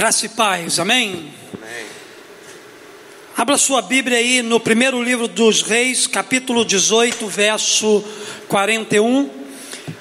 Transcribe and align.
Graça 0.00 0.24
e 0.24 0.30
paz, 0.30 0.78
amém? 0.78 1.30
amém? 1.52 1.86
Abra 3.36 3.58
sua 3.58 3.82
Bíblia 3.82 4.16
aí 4.16 4.40
no 4.40 4.58
primeiro 4.58 5.02
livro 5.02 5.28
dos 5.28 5.60
Reis, 5.60 6.06
capítulo 6.06 6.64
18, 6.64 7.26
verso 7.26 8.02
41. 8.48 9.28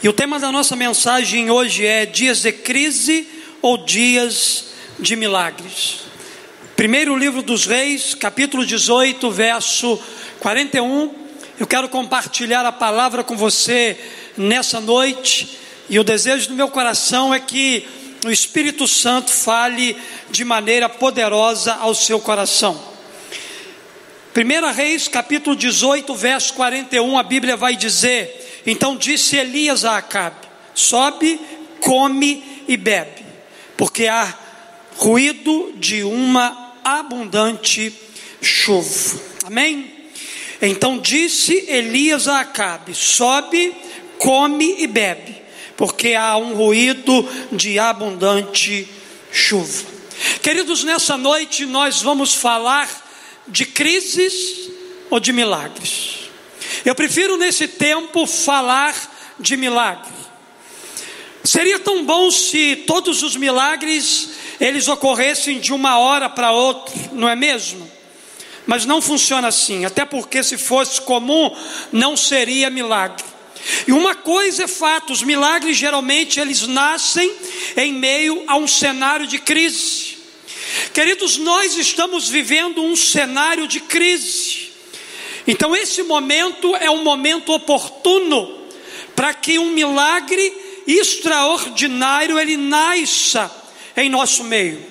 E 0.02 0.08
o 0.08 0.14
tema 0.14 0.40
da 0.40 0.54
nossa 0.54 0.73
mensagem 0.73 1.52
hoje 1.52 1.86
é 1.86 2.05
Dias 2.05 2.44
de 2.44 2.54
crise 2.54 3.27
ou 3.62 3.77
dias 3.77 4.68
de 4.98 5.18
milagres. 5.18 6.04
Primeiro 6.77 7.13
livro 7.18 7.41
dos 7.41 7.66
Reis, 7.66 8.16
capítulo 8.16 8.66
18, 8.66 9.30
verso 9.30 10.02
41. 10.40 11.13
Eu 11.59 11.68
quero 11.68 11.90
compartilhar 11.90 12.66
a 12.66 12.72
palavra 12.72 13.22
com 13.22 13.36
você 13.36 13.98
nessa 14.38 14.80
noite, 14.80 15.59
e 15.90 16.00
o 16.00 16.05
desejo 16.05 16.48
do 16.48 16.55
meu 16.55 16.70
coração 16.70 17.34
é 17.34 17.40
que 17.41 17.86
o 18.26 18.30
Espírito 18.30 18.88
Santo 18.88 19.32
fale 19.32 19.96
de 20.30 20.44
maneira 20.44 20.90
poderosa 20.90 21.76
ao 21.76 21.96
seu 21.96 22.20
coração. 22.20 22.80
1 24.36 24.72
Reis, 24.73 25.08
capítulo 25.08 25.55
18, 25.55 26.14
verso 26.16 26.54
41, 26.54 27.18
a 27.18 27.24
Bíblia 27.24 27.55
vai 27.55 27.76
dizer: 27.76 28.62
Então 28.66 28.96
disse 28.96 29.38
Elias 29.38 29.86
a 29.86 29.98
Acabe: 29.98 30.48
Sobe, 30.74 31.40
come 31.82 32.44
e 32.68 32.76
bebe, 32.77 33.26
porque 33.77 34.08
há 34.08 34.34
ruído 34.98 35.74
de 35.77 36.04
uma 36.04 36.74
abundante 36.84 37.94
chuva. 38.41 39.20
Amém? 39.46 39.94
Então 40.62 40.98
disse 40.98 41.66
Elias 41.68 42.27
a 42.27 42.41
Acabe: 42.41 42.94
Sobe, 42.94 43.74
come 44.18 44.76
e 44.77 44.88
bebe 44.88 45.38
porque 45.80 46.14
há 46.14 46.36
um 46.36 46.56
ruído 46.56 47.26
de 47.54 47.80
abundante 47.80 48.85
chuva. 49.32 49.86
Queridos, 50.41 50.84
nessa 50.84 51.16
noite 51.16 51.66
nós 51.66 52.02
vamos 52.02 52.34
falar 52.34 52.90
de 53.48 53.66
crises 53.66 54.70
ou 55.10 55.21
de 55.21 55.32
milagres. 55.32 56.30
Eu 56.84 56.94
prefiro 56.94 57.38
nesse 57.38 57.66
tempo 57.66 58.27
falar 58.27 58.94
de 59.40 59.55
milagre. 59.55 60.12
Seria 61.46 61.80
tão 61.80 62.04
bom 62.04 62.30
se 62.30 62.84
todos 62.86 63.24
os 63.24 63.38
milagres 63.38 64.31
eles 64.59 64.90
ocorressem 64.90 65.62
de 65.62 65.72
uma 65.72 65.97
hora 65.97 66.28
para 66.28 66.52
outra, 66.52 66.94
não 67.14 67.30
é 67.30 67.38
mesmo? 67.38 67.90
Mas 68.68 68.86
não 68.86 69.02
funciona 69.02 69.47
assim, 69.47 69.86
até 69.86 70.03
porque 70.03 70.44
se 70.44 70.58
fosse 70.58 71.00
comum, 71.00 71.56
não 71.90 72.18
seria 72.18 72.69
milagre. 72.69 73.38
E 73.88 73.91
uma 73.91 74.16
coisa 74.16 74.63
é 74.63 74.68
fato, 74.68 75.13
os 75.13 75.24
milagres 75.24 75.78
geralmente 75.78 76.40
eles 76.40 76.62
nascem 76.68 77.31
em 77.75 77.94
meio 77.94 78.44
a 78.47 78.56
um 78.56 78.68
cenário 78.68 79.28
de 79.28 79.40
crise. 79.40 80.18
Queridos, 80.94 81.38
nós 81.38 81.78
estamos 81.78 82.30
vivendo 82.30 82.84
um 82.84 82.96
cenário 82.96 83.68
de 83.68 83.80
crise. 83.80 84.69
Então 85.47 85.75
esse 85.75 86.03
momento 86.03 86.75
é 86.75 86.90
um 86.90 87.03
momento 87.03 87.52
oportuno 87.52 88.59
para 89.16 89.34
que 89.34 89.57
um 89.57 89.72
milagre 89.72 90.53
extraordinário 90.85 92.40
ele 92.40 92.56
nasça 92.56 93.52
em 93.96 94.09
nosso 94.09 94.44
meio. 94.44 94.85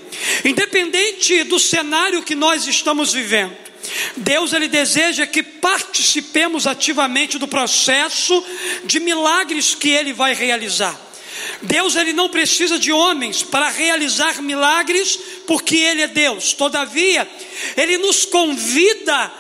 Independente 0.45 1.45
do 1.45 1.59
cenário 1.59 2.23
que 2.23 2.35
nós 2.35 2.67
estamos 2.67 3.13
vivendo. 3.13 3.68
Deus 4.17 4.53
ele 4.53 4.69
deseja 4.69 5.27
que 5.27 5.43
participemos 5.43 6.67
ativamente 6.67 7.39
do 7.39 7.49
processo 7.49 8.45
de 8.85 9.01
milagres 9.01 9.75
que 9.75 9.91
ele 9.91 10.13
vai 10.13 10.35
realizar. 10.35 10.99
Deus 11.63 11.97
ele 11.97 12.13
não 12.13 12.29
precisa 12.29 12.79
de 12.79 12.93
homens 12.93 13.43
para 13.43 13.69
realizar 13.69 14.43
milagres, 14.43 15.19
porque 15.47 15.77
ele 15.77 16.03
é 16.03 16.09
Deus. 16.09 16.53
Todavia, 16.53 17.29
ele 17.77 17.99
nos 17.99 18.25
convida 18.25 19.33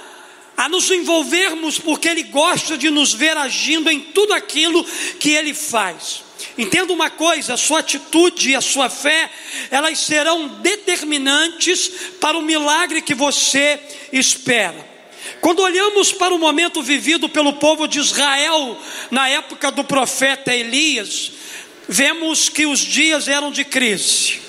a 0.56 0.68
nos 0.68 0.90
envolvermos 0.90 1.78
porque 1.78 2.08
ele 2.08 2.24
gosta 2.24 2.76
de 2.76 2.90
nos 2.90 3.12
ver 3.12 3.36
agindo 3.36 3.88
em 3.88 4.00
tudo 4.00 4.32
aquilo 4.32 4.84
que 5.20 5.30
ele 5.30 5.54
faz. 5.54 6.27
Entenda 6.58 6.92
uma 6.92 7.08
coisa: 7.08 7.54
a 7.54 7.56
sua 7.56 7.78
atitude 7.78 8.50
e 8.50 8.56
a 8.56 8.60
sua 8.60 8.90
fé, 8.90 9.30
elas 9.70 10.00
serão 10.00 10.48
determinantes 10.48 11.88
para 12.20 12.36
o 12.36 12.42
milagre 12.42 13.00
que 13.00 13.14
você 13.14 13.78
espera. 14.12 14.86
Quando 15.40 15.62
olhamos 15.62 16.12
para 16.12 16.34
o 16.34 16.38
momento 16.38 16.82
vivido 16.82 17.28
pelo 17.28 17.54
povo 17.54 17.86
de 17.86 18.00
Israel 18.00 18.76
na 19.10 19.28
época 19.28 19.70
do 19.70 19.84
profeta 19.84 20.54
Elias, 20.54 21.30
vemos 21.88 22.48
que 22.48 22.66
os 22.66 22.80
dias 22.80 23.28
eram 23.28 23.52
de 23.52 23.64
crise. 23.64 24.47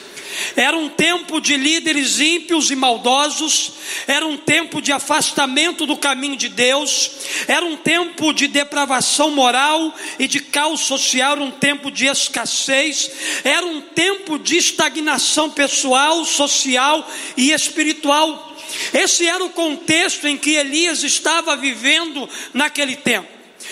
Era 0.56 0.78
um 0.78 0.90
tempo 0.90 1.40
de 1.40 1.56
líderes 1.56 2.20
ímpios 2.20 2.72
e 2.72 2.76
maldosos, 2.76 3.74
era 4.08 4.26
um 4.26 4.38
tempo 4.38 4.82
de 4.82 4.92
afastamento 4.92 5.86
do 5.86 5.98
caminho 5.98 6.36
de 6.36 6.50
Deus, 6.50 7.12
era 7.48 7.66
um 7.66 7.76
tempo 7.76 8.34
de 8.34 8.48
depravação 8.48 9.32
moral 9.32 9.94
e 10.18 10.28
de 10.28 10.40
caos 10.40 10.82
social, 10.82 11.34
era 11.34 11.44
um 11.44 11.52
tempo 11.52 11.92
de 11.92 12.06
escassez, 12.08 13.12
era 13.44 13.66
um 13.66 13.82
tempo 13.82 14.40
de 14.40 14.58
estagnação 14.58 15.50
pessoal, 15.50 16.26
social 16.26 17.08
e 17.38 17.52
espiritual. 17.52 18.58
Esse 18.94 19.28
era 19.28 19.44
o 19.44 19.50
contexto 19.50 20.28
em 20.28 20.38
que 20.38 20.56
Elias 20.56 21.04
estava 21.04 21.56
vivendo 21.56 22.30
naquele 22.54 22.96
tempo. 22.96 23.28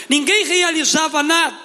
Ninguém 0.10 0.46
realizava 0.46 1.24
nada, 1.24 1.58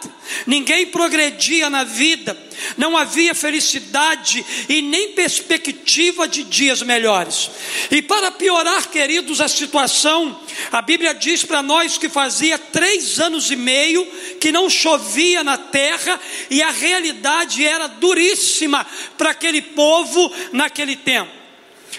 ninguém 0.46 0.86
progredia 0.86 1.68
na 1.68 1.84
vida, 1.84 2.36
não 2.76 2.96
havia 2.96 3.34
felicidade 3.34 4.44
e 4.68 4.82
nem 4.82 5.12
perspectiva 5.12 6.28
de 6.28 6.44
dias 6.44 6.82
melhores. 6.82 7.50
E 7.90 8.00
para 8.02 8.30
piorar, 8.30 8.88
queridos, 8.88 9.40
a 9.40 9.48
situação, 9.48 10.38
a 10.70 10.82
Bíblia 10.82 11.14
diz 11.14 11.44
para 11.44 11.62
nós 11.62 11.98
que 11.98 12.08
fazia 12.08 12.58
três 12.58 13.18
anos 13.18 13.50
e 13.50 13.56
meio 13.56 14.06
que 14.40 14.52
não 14.52 14.70
chovia 14.70 15.42
na 15.42 15.58
terra 15.58 16.20
e 16.50 16.62
a 16.62 16.70
realidade 16.70 17.64
era 17.64 17.86
duríssima 17.86 18.86
para 19.16 19.30
aquele 19.30 19.62
povo 19.62 20.32
naquele 20.52 20.96
tempo. 20.96 21.42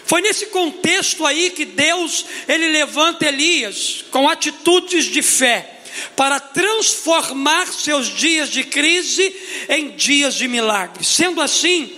Foi 0.06 0.22
nesse 0.22 0.48
contexto 0.48 1.26
aí 1.26 1.52
que 1.52 1.66
Deus 1.66 2.26
ele 2.48 2.68
levanta 2.68 3.28
Elias 3.28 4.04
com 4.12 4.28
atitudes 4.28 5.06
de 5.06 5.22
fé 5.22 5.73
para 6.16 6.40
transformar 6.40 7.68
seus 7.68 8.08
dias 8.08 8.50
de 8.50 8.64
crise 8.64 9.34
em 9.70 9.92
dias 9.92 10.36
de 10.36 10.48
milagre. 10.48 11.04
Sendo 11.04 11.42
assim, 11.42 11.94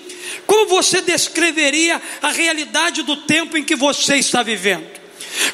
como 0.45 0.67
você 0.67 1.01
descreveria 1.01 2.01
a 2.21 2.29
realidade 2.29 3.03
do 3.03 3.17
tempo 3.17 3.57
em 3.57 3.63
que 3.63 3.75
você 3.75 4.17
está 4.17 4.43
vivendo? 4.43 4.85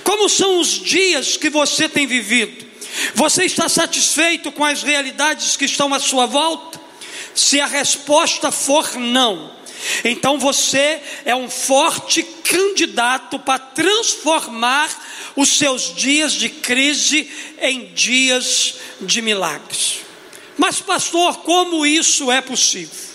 Como 0.04 0.30
são 0.30 0.60
os 0.60 0.70
dias 0.80 1.38
que 1.38 1.50
você 1.50 1.88
tem 1.88 2.06
vivido? 2.06 2.66
Você 3.16 3.46
está 3.46 3.70
satisfeito 3.70 4.52
com 4.52 4.64
as 4.64 4.84
realidades 4.84 5.56
que 5.56 5.66
estão 5.66 5.94
à 5.94 6.00
sua 6.00 6.26
volta? 6.26 6.80
Se 7.34 7.60
a 7.62 7.66
resposta 7.66 8.52
for 8.52 8.96
não, 8.98 9.52
então 10.04 10.38
você 10.38 11.02
é 11.26 11.36
um 11.36 11.50
forte 11.50 12.24
candidato 12.24 13.40
para 13.40 13.60
transformar 13.60 14.90
os 15.36 15.58
seus 15.58 15.96
dias 15.96 16.34
de 16.34 16.50
crise 16.50 17.30
em 17.60 17.86
dias 17.94 18.76
de 19.02 19.22
milagres. 19.22 20.00
Mas, 20.58 20.80
pastor, 20.80 21.38
como 21.40 21.86
isso 21.86 22.32
é 22.32 22.42
possível? 22.42 23.12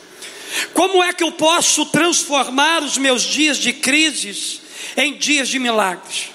Como 0.72 1.02
é 1.02 1.12
que 1.12 1.22
eu 1.22 1.32
posso 1.32 1.86
transformar 1.86 2.82
os 2.82 2.96
meus 2.96 3.22
dias 3.22 3.58
de 3.58 3.72
crises 3.72 4.60
em 4.96 5.14
dias 5.14 5.48
de 5.48 5.58
milagres? 5.58 6.30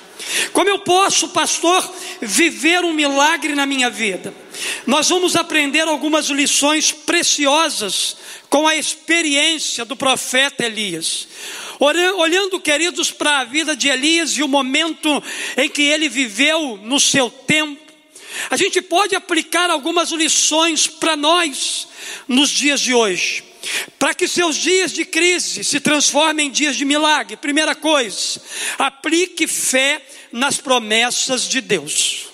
Como 0.53 0.69
eu 0.69 0.79
posso, 0.79 1.29
pastor, 1.29 1.93
viver 2.21 2.83
um 2.83 2.93
milagre 2.93 3.55
na 3.55 3.65
minha 3.65 3.89
vida? 3.89 4.33
Nós 4.85 5.09
vamos 5.09 5.35
aprender 5.35 5.87
algumas 5.87 6.27
lições 6.27 6.91
preciosas 6.91 8.17
com 8.49 8.67
a 8.67 8.75
experiência 8.75 9.85
do 9.85 9.95
profeta 9.95 10.65
Elias. 10.65 11.27
Olhando, 11.79 12.59
queridos, 12.59 13.11
para 13.11 13.39
a 13.39 13.43
vida 13.43 13.75
de 13.75 13.87
Elias 13.87 14.31
e 14.31 14.43
o 14.43 14.47
momento 14.47 15.23
em 15.57 15.69
que 15.69 15.81
ele 15.81 16.09
viveu 16.09 16.77
no 16.83 16.99
seu 16.99 17.29
tempo, 17.29 17.81
a 18.49 18.57
gente 18.57 18.81
pode 18.81 19.15
aplicar 19.15 19.69
algumas 19.69 20.11
lições 20.11 20.87
para 20.87 21.15
nós 21.15 21.87
nos 22.27 22.49
dias 22.49 22.79
de 22.79 22.93
hoje, 22.93 23.43
para 23.99 24.13
que 24.13 24.27
seus 24.27 24.55
dias 24.55 24.91
de 24.91 25.05
crise 25.05 25.63
se 25.63 25.79
transformem 25.79 26.47
em 26.47 26.51
dias 26.51 26.75
de 26.75 26.85
milagre. 26.85 27.37
Primeira 27.37 27.75
coisa, 27.75 28.41
aplique 28.77 29.47
fé 29.47 30.01
nas 30.31 30.57
promessas 30.57 31.47
de 31.47 31.61
Deus. 31.61 32.30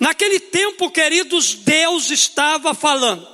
Naquele 0.00 0.40
tempo, 0.40 0.90
queridos, 0.90 1.54
Deus 1.54 2.10
estava 2.10 2.74
falando. 2.74 3.26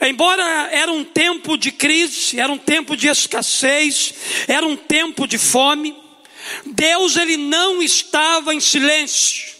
Embora 0.00 0.42
era 0.72 0.90
um 0.90 1.04
tempo 1.04 1.58
de 1.58 1.70
crise, 1.70 2.40
era 2.40 2.50
um 2.50 2.56
tempo 2.56 2.96
de 2.96 3.08
escassez, 3.08 4.14
era 4.48 4.66
um 4.66 4.76
tempo 4.76 5.26
de 5.26 5.36
fome, 5.36 5.94
Deus 6.64 7.16
ele 7.16 7.36
não 7.36 7.82
estava 7.82 8.54
em 8.54 8.60
silêncio. 8.60 9.50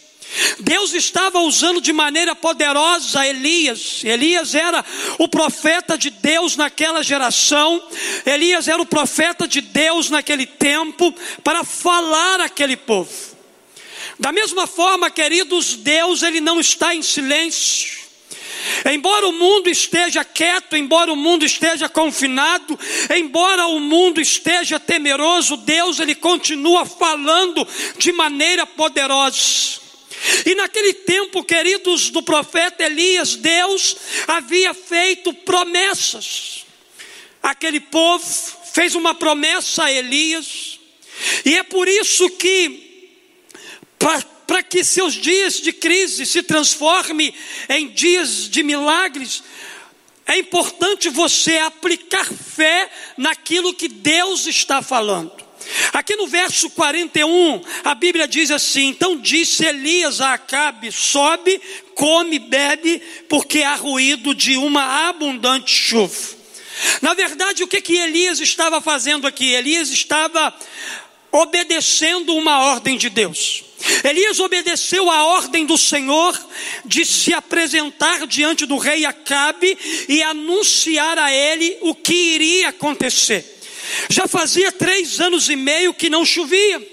Deus 0.59 0.93
estava 0.93 1.39
usando 1.41 1.81
de 1.81 1.91
maneira 1.91 2.33
poderosa 2.33 3.27
Elias. 3.27 4.01
Elias 4.03 4.55
era 4.55 4.83
o 5.17 5.27
profeta 5.27 5.97
de 5.97 6.09
Deus 6.09 6.55
naquela 6.55 7.03
geração. 7.03 7.83
Elias 8.25 8.67
era 8.67 8.81
o 8.81 8.85
profeta 8.85 9.47
de 9.47 9.59
Deus 9.59 10.09
naquele 10.09 10.45
tempo 10.45 11.13
para 11.43 11.63
falar 11.63 12.39
àquele 12.39 12.77
povo. 12.77 13.11
Da 14.19 14.31
mesma 14.31 14.67
forma, 14.67 15.09
queridos, 15.09 15.75
Deus 15.75 16.23
ele 16.23 16.39
não 16.39 16.59
está 16.59 16.93
em 16.93 17.01
silêncio. 17.01 18.01
Embora 18.91 19.27
o 19.27 19.31
mundo 19.31 19.69
esteja 19.69 20.23
quieto, 20.23 20.75
embora 20.75 21.11
o 21.11 21.15
mundo 21.15 21.45
esteja 21.45 21.89
confinado, 21.89 22.77
embora 23.15 23.65
o 23.67 23.79
mundo 23.79 24.21
esteja 24.21 24.79
temeroso, 24.79 25.57
Deus 25.57 25.99
ele 25.99 26.15
continua 26.15 26.85
falando 26.85 27.67
de 27.97 28.11
maneira 28.11 28.65
poderosa. 28.65 29.81
E 30.45 30.53
naquele 30.53 30.93
tempo, 30.93 31.43
queridos, 31.43 32.09
do 32.09 32.21
profeta 32.21 32.83
Elias, 32.83 33.35
Deus 33.35 33.97
havia 34.27 34.73
feito 34.73 35.33
promessas. 35.33 36.65
Aquele 37.41 37.79
povo 37.79 38.23
fez 38.73 38.93
uma 38.93 39.15
promessa 39.15 39.85
a 39.85 39.91
Elias, 39.91 40.79
e 41.43 41.57
é 41.57 41.63
por 41.63 41.87
isso 41.87 42.29
que, 42.31 42.90
para 44.47 44.63
que 44.63 44.83
seus 44.83 45.13
dias 45.13 45.61
de 45.61 45.71
crise 45.71 46.25
se 46.25 46.43
transformem 46.43 47.33
em 47.69 47.87
dias 47.89 48.49
de 48.49 48.63
milagres, 48.63 49.43
é 50.25 50.37
importante 50.37 51.09
você 51.09 51.57
aplicar 51.57 52.25
fé 52.25 52.89
naquilo 53.17 53.73
que 53.73 53.87
Deus 53.87 54.47
está 54.47 54.81
falando. 54.81 55.31
Aqui 55.93 56.15
no 56.15 56.27
verso 56.27 56.69
41, 56.71 57.61
a 57.83 57.93
Bíblia 57.93 58.27
diz 58.27 58.49
assim: 58.49 58.87
Então 58.87 59.17
disse 59.17 59.65
Elias 59.65 60.19
a 60.19 60.33
Acabe: 60.33 60.91
Sobe, 60.91 61.61
come, 61.95 62.39
bebe, 62.39 63.01
porque 63.29 63.61
há 63.61 63.75
ruído 63.75 64.33
de 64.33 64.57
uma 64.57 65.09
abundante 65.09 65.71
chuva. 65.71 66.41
Na 67.01 67.13
verdade, 67.13 67.63
o 67.63 67.67
que 67.67 67.79
que 67.81 67.97
Elias 67.97 68.39
estava 68.39 68.81
fazendo 68.81 69.27
aqui? 69.27 69.51
Elias 69.51 69.89
estava 69.89 70.53
obedecendo 71.31 72.35
uma 72.35 72.65
ordem 72.65 72.97
de 72.97 73.09
Deus. 73.09 73.63
Elias 74.03 74.39
obedeceu 74.39 75.09
a 75.09 75.25
ordem 75.25 75.65
do 75.65 75.77
Senhor 75.77 76.37
de 76.85 77.03
se 77.05 77.33
apresentar 77.33 78.27
diante 78.27 78.65
do 78.65 78.77
rei 78.77 79.05
Acabe 79.05 79.77
e 80.07 80.21
anunciar 80.21 81.17
a 81.17 81.31
ele 81.31 81.77
o 81.81 81.95
que 81.95 82.13
iria 82.13 82.69
acontecer. 82.69 83.59
Já 84.09 84.27
fazia 84.27 84.71
três 84.71 85.19
anos 85.19 85.49
e 85.49 85.55
meio 85.55 85.93
que 85.93 86.09
não 86.09 86.23
chovia, 86.23 86.87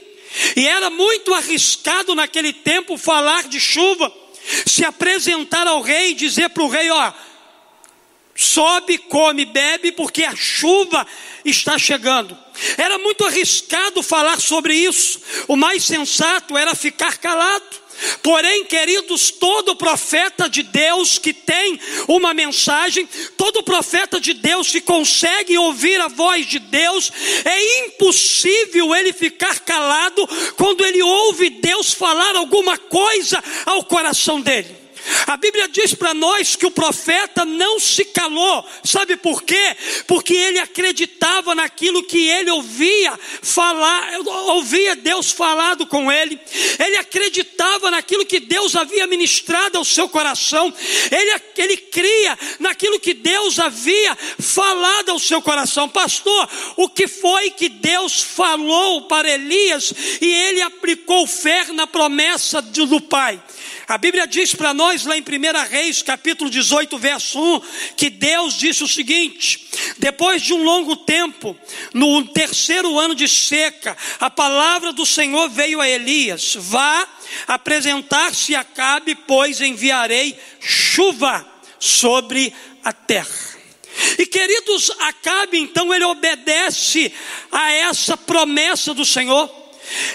e 0.56 0.66
era 0.66 0.90
muito 0.90 1.34
arriscado 1.34 2.14
naquele 2.14 2.52
tempo 2.52 2.96
falar 2.96 3.48
de 3.48 3.60
chuva, 3.60 4.12
se 4.66 4.84
apresentar 4.84 5.66
ao 5.66 5.82
rei 5.82 6.10
e 6.10 6.14
dizer 6.14 6.48
para 6.50 6.62
o 6.62 6.68
rei: 6.68 6.90
ó, 6.90 7.12
sobe, 8.38 8.98
come, 8.98 9.44
bebe, 9.44 9.90
porque 9.90 10.22
a 10.22 10.36
chuva 10.36 11.04
está 11.44 11.76
chegando. 11.76 12.38
Era 12.76 12.96
muito 12.96 13.24
arriscado 13.24 14.00
falar 14.00 14.40
sobre 14.40 14.74
isso, 14.74 15.20
o 15.48 15.56
mais 15.56 15.84
sensato 15.84 16.56
era 16.56 16.74
ficar 16.74 17.18
calado. 17.18 17.88
Porém, 18.22 18.64
queridos, 18.64 19.32
todo 19.32 19.74
profeta 19.74 20.48
de 20.48 20.62
Deus 20.62 21.18
que 21.18 21.32
tem 21.32 21.80
uma 22.06 22.32
mensagem, 22.32 23.08
todo 23.36 23.64
profeta 23.64 24.20
de 24.20 24.34
Deus 24.34 24.70
que 24.70 24.80
consegue 24.80 25.58
ouvir 25.58 26.00
a 26.00 26.06
voz 26.06 26.46
de 26.46 26.60
Deus, 26.60 27.10
é 27.44 27.86
impossível 27.86 28.94
ele 28.94 29.12
ficar 29.12 29.58
calado 29.60 30.24
quando 30.56 30.86
ele 30.86 31.02
ouve 31.02 31.50
Deus 31.50 31.92
falar 31.92 32.36
alguma 32.36 32.78
coisa 32.78 33.42
ao 33.66 33.82
coração 33.82 34.40
dele. 34.40 34.87
A 35.26 35.36
Bíblia 35.36 35.68
diz 35.68 35.94
para 35.94 36.14
nós 36.14 36.56
que 36.56 36.66
o 36.66 36.70
profeta 36.70 37.44
não 37.44 37.78
se 37.78 38.04
calou, 38.04 38.66
sabe 38.84 39.16
por 39.16 39.42
quê? 39.42 39.76
Porque 40.06 40.34
ele 40.34 40.58
acreditava 40.58 41.54
naquilo 41.54 42.02
que 42.02 42.28
ele 42.28 42.50
ouvia 42.50 43.18
falar, 43.42 44.18
ouvia 44.26 44.96
Deus 44.96 45.30
falado 45.30 45.86
com 45.86 46.10
ele, 46.10 46.38
ele 46.78 46.96
acreditava 46.96 47.90
naquilo 47.90 48.24
que 48.24 48.40
Deus 48.40 48.74
havia 48.76 49.06
ministrado 49.06 49.78
ao 49.78 49.84
seu 49.84 50.08
coração, 50.08 50.72
ele, 51.10 51.42
ele 51.56 51.76
cria 51.76 52.38
naquilo 52.58 53.00
que 53.00 53.14
Deus 53.14 53.58
havia 53.58 54.16
falado 54.38 55.10
ao 55.10 55.18
seu 55.18 55.40
coração. 55.42 55.88
Pastor, 55.88 56.48
o 56.76 56.88
que 56.88 57.06
foi 57.06 57.50
que 57.50 57.68
Deus 57.68 58.22
falou 58.22 59.02
para 59.02 59.30
Elias 59.30 59.92
e 60.20 60.26
ele 60.26 60.62
aplicou 60.62 61.26
fé 61.26 61.66
na 61.72 61.86
promessa 61.86 62.60
do 62.62 63.00
Pai? 63.00 63.40
A 63.88 63.96
Bíblia 63.96 64.26
diz 64.26 64.54
para 64.54 64.74
nós 64.74 65.06
lá 65.06 65.16
em 65.16 65.22
1 65.22 65.24
Reis, 65.70 66.02
capítulo 66.02 66.50
18, 66.50 66.98
verso 66.98 67.40
1, 67.40 67.60
que 67.96 68.10
Deus 68.10 68.52
disse 68.52 68.84
o 68.84 68.88
seguinte: 68.88 69.66
depois 69.96 70.42
de 70.42 70.52
um 70.52 70.62
longo 70.62 70.94
tempo, 70.94 71.56
no 71.94 72.22
terceiro 72.28 72.98
ano 72.98 73.14
de 73.14 73.26
seca, 73.26 73.96
a 74.20 74.28
palavra 74.28 74.92
do 74.92 75.06
Senhor 75.06 75.48
veio 75.48 75.80
a 75.80 75.88
Elias: 75.88 76.54
vá 76.58 77.08
apresentar-se 77.46 78.54
a 78.54 78.60
Acabe, 78.60 79.14
pois 79.26 79.62
enviarei 79.62 80.38
chuva 80.60 81.50
sobre 81.80 82.52
a 82.84 82.92
terra. 82.92 83.56
E 84.18 84.26
queridos, 84.26 84.90
Acabe 85.00 85.58
então 85.58 85.94
ele 85.94 86.04
obedece 86.04 87.10
a 87.50 87.72
essa 87.72 88.18
promessa 88.18 88.92
do 88.92 89.06
Senhor. 89.06 89.50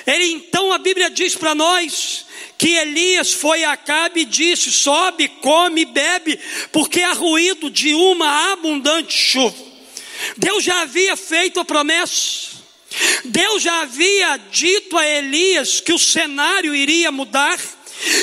Ele 0.05 0.25
então 0.25 0.71
a 0.71 0.77
Bíblia 0.77 1.09
diz 1.09 1.33
para 1.33 1.55
nós 1.55 2.27
que 2.63 2.77
Elias 2.77 3.33
foi 3.33 3.65
a 3.65 3.73
Acabe 3.73 4.21
e 4.21 4.25
disse: 4.25 4.71
sobe, 4.71 5.27
come, 5.41 5.83
bebe, 5.83 6.39
porque 6.71 7.01
há 7.01 7.11
ruído 7.11 7.69
de 7.69 7.93
uma 7.93 8.53
abundante 8.53 9.11
chuva. 9.11 9.53
Deus 10.37 10.63
já 10.63 10.83
havia 10.83 11.17
feito 11.17 11.59
a 11.59 11.65
promessa. 11.65 12.53
Deus 13.25 13.61
já 13.61 13.81
havia 13.81 14.37
dito 14.49 14.97
a 14.97 15.05
Elias 15.05 15.81
que 15.81 15.91
o 15.91 15.99
cenário 15.99 16.73
iria 16.73 17.11
mudar. 17.11 17.59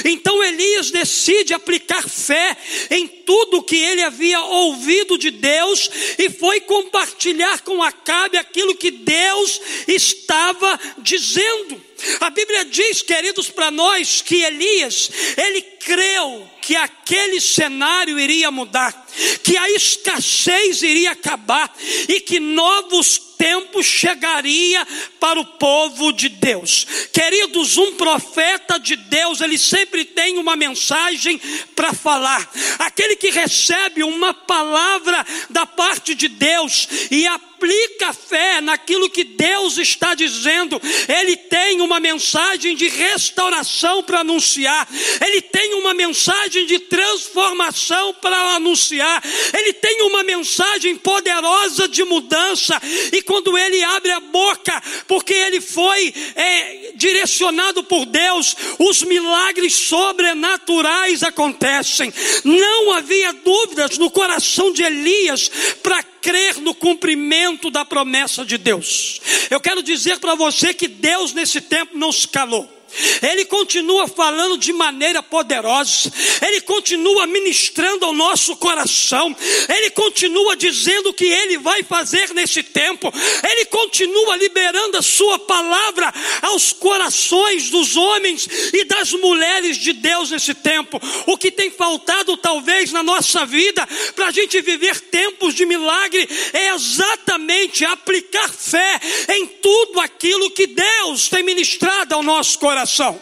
Então 0.07 0.43
Elias 0.43 0.91
decide 0.91 1.53
aplicar 1.53 2.09
fé 2.09 2.57
em 2.91 3.07
tudo 3.07 3.63
que 3.63 3.77
ele 3.77 4.03
havia 4.03 4.41
ouvido 4.41 5.19
de 5.19 5.31
Deus 5.31 5.91
e 6.19 6.31
foi 6.31 6.63
compartilhar 6.63 7.61
com 7.61 7.83
Acabe 7.83 8.39
aquilo 8.39 8.75
que 8.75 8.91
Deus 8.91 9.61
estava 9.87 10.81
dizendo. 10.97 11.90
A 12.21 12.31
Bíblia 12.31 12.65
diz, 12.65 13.03
queridos, 13.03 13.51
para 13.51 13.71
nós 13.71 14.23
que 14.23 14.43
Elias, 14.43 15.11
ele 15.37 15.63
creu 15.63 16.49
que 16.61 16.77
aquele 16.77 17.41
cenário 17.41 18.19
iria 18.19 18.51
mudar, 18.51 19.07
que 19.43 19.57
a 19.57 19.71
escassez 19.71 20.83
iria 20.83 21.13
acabar 21.13 21.75
e 22.09 22.21
que 22.21 22.39
novos 22.39 23.19
tempos 23.41 23.87
chegaria 23.87 24.87
para 25.19 25.41
o 25.41 25.45
povo 25.45 26.13
de 26.13 26.29
Deus. 26.29 26.87
Queridos, 27.11 27.79
um 27.79 27.95
profeta 27.95 28.79
de 28.79 28.97
Deus, 28.97 29.41
ele 29.41 29.57
sempre 29.57 30.05
tem 30.05 30.37
uma 30.37 30.55
mensagem 30.55 31.41
para 31.75 31.95
falar. 31.95 32.51
Aquele 32.79 33.17
que 33.17 33.31
recebe 33.31 34.03
uma 34.03 34.35
palavra 34.35 35.27
da 35.49 35.65
parte 35.65 36.15
de 36.15 36.29
Deus 36.29 36.87
e 37.11 37.27
a 37.27 37.39
aplica 37.61 38.15
fé 38.15 38.63
naquilo 38.63 39.11
que 39.11 39.23
Deus 39.23 39.77
está 39.77 40.15
dizendo, 40.15 40.81
ele 41.07 41.37
tem 41.37 41.83
uma 41.83 42.01
mensagem 42.01 42.75
de 42.75 42.89
restauração 42.89 44.03
para 44.03 44.21
anunciar, 44.21 44.89
ele 45.21 45.43
tem 45.43 45.75
uma 45.75 45.93
mensagem 45.93 46.65
de 46.65 46.79
transformação 46.79 48.15
para 48.15 48.55
anunciar, 48.55 49.23
ele 49.53 49.75
tem 49.75 50.01
uma 50.03 50.23
mensagem 50.23 50.97
poderosa 50.97 51.87
de 51.87 52.03
mudança, 52.03 52.81
e 53.13 53.21
quando 53.21 53.59
ele 53.59 53.83
abre 53.83 54.11
a 54.13 54.21
boca, 54.21 54.83
porque 55.07 55.35
ele 55.35 55.61
foi 55.61 56.15
é, 56.35 56.93
direcionado 56.95 57.85
por 57.85 58.07
Deus, 58.07 58.57
os 58.79 59.03
milagres 59.03 59.75
sobrenaturais 59.75 61.23
acontecem. 61.23 62.13
Não 62.43 62.93
havia 62.93 63.33
dúvidas 63.35 63.99
no 63.99 64.11
coração 64.11 64.73
de 64.73 64.83
Elias 64.83 65.51
para 65.83 66.03
crer 66.21 66.59
no 66.59 66.75
cumprimento 66.75 67.71
da 67.71 67.85
promessa 67.85 68.45
de 68.45 68.59
Deus. 68.59 69.21
Eu 69.51 69.61
quero 69.61 69.83
dizer 69.83 70.19
para 70.19 70.35
você 70.35 70.73
que 70.75 70.89
Deus 70.89 71.33
nesse 71.33 71.61
tempo 71.61 71.97
não 71.99 72.13
se 72.13 72.29
calou. 72.29 72.80
Ele 73.23 73.45
continua 73.45 74.09
falando 74.09 74.59
de 74.59 74.73
maneira 74.73 75.23
poderosa, 75.23 76.13
Ele 76.43 76.61
continua 76.63 77.27
ministrando 77.27 78.05
ao 78.05 78.13
nosso 78.13 78.57
coração, 78.57 79.35
Ele 79.69 79.91
continua 79.91 80.57
dizendo 80.57 81.11
o 81.11 81.15
que 81.15 81.27
Ele 81.27 81.59
vai 81.59 81.83
fazer 81.83 82.33
nesse 82.35 82.63
tempo, 82.63 83.13
Ele 83.49 83.65
continua 83.67 84.37
liberando 84.37 84.99
a 84.99 85.03
Sua 85.03 85.39
palavra 85.39 86.13
aos 86.43 86.73
corações 86.73 87.71
dos 87.71 87.97
homens 87.97 88.49
e 88.73 88.85
das 88.85 89.13
mulheres 89.13 89.77
de 89.77 89.93
Deus 89.93 90.31
nesse 90.31 90.55
tempo. 90.55 91.01
O 91.27 91.37
que 91.37 91.51
tem 91.51 91.71
faltado 91.71 92.37
talvez 92.37 92.93
na 92.93 93.03
nossa 93.03 93.47
vida 93.47 93.87
para 94.15 94.29
a 94.29 94.33
gente 94.33 94.61
viver 94.61 95.01
tempos 95.01 95.55
de 95.55 95.65
milagre 95.65 96.29
é 96.53 96.75
exatamente 96.75 97.85
aplicar 97.85 98.49
fé 98.49 99.01
em 99.29 99.47
tudo 99.47 100.01
aquilo 100.01 100.51
que 100.51 100.67
Deus 100.67 101.29
tem 101.29 101.43
ministrado 101.43 102.15
ao 102.15 102.23
nosso 102.23 102.59
coração 102.59 102.80
coração. 102.81 103.21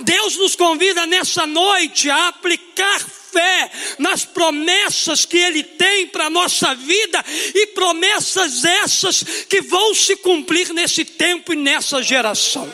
Deus 0.00 0.36
nos 0.36 0.56
convida 0.56 1.06
nessa 1.06 1.46
noite 1.46 2.10
a 2.10 2.28
aplicar 2.28 3.00
fé 3.00 3.70
nas 3.98 4.24
promessas 4.24 5.24
que 5.24 5.36
Ele 5.36 5.62
tem 5.62 6.06
para 6.08 6.26
a 6.26 6.30
nossa 6.30 6.74
vida 6.74 7.24
e 7.54 7.68
promessas 7.68 8.64
essas 8.64 9.22
que 9.48 9.60
vão 9.62 9.94
se 9.94 10.16
cumprir 10.16 10.72
nesse 10.72 11.04
tempo 11.04 11.52
e 11.52 11.56
nessa 11.56 12.02
geração. 12.02 12.70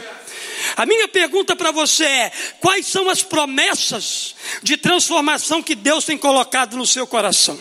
A 0.77 0.87
minha 0.87 1.07
pergunta 1.07 1.55
para 1.55 1.71
você 1.71 2.05
é: 2.05 2.33
quais 2.61 2.87
são 2.87 3.09
as 3.11 3.23
promessas 3.23 4.35
de 4.63 4.77
transformação 4.77 5.63
que 5.63 5.75
Deus 5.75 6.05
tem 6.05 6.17
colocado 6.17 6.77
no 6.77 6.87
seu 6.87 7.07
coração? 7.07 7.59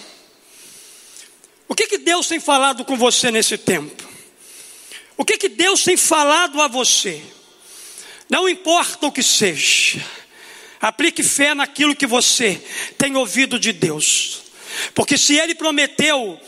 O 1.67 1.75
que, 1.75 1.88
que 1.88 1.98
Deus 1.98 2.27
tem 2.27 2.39
falado 2.39 2.83
com 2.83 2.98
você 2.98 3.31
nesse 3.31 3.57
tempo? 3.57 4.10
O 5.17 5.25
que, 5.25 5.38
que 5.38 5.50
Deus 5.50 5.83
tem 5.83 5.95
falado 5.95 6.62
a 6.62 6.67
você? 6.67 7.21
Não 8.31 8.47
importa 8.47 9.07
o 9.07 9.11
que 9.11 9.21
seja, 9.21 10.01
aplique 10.79 11.21
fé 11.21 11.53
naquilo 11.53 11.93
que 11.93 12.07
você 12.07 12.63
tem 12.97 13.17
ouvido 13.17 13.59
de 13.59 13.73
Deus, 13.73 14.43
porque 14.95 15.17
se 15.17 15.35
Ele 15.35 15.53
prometeu 15.53 16.39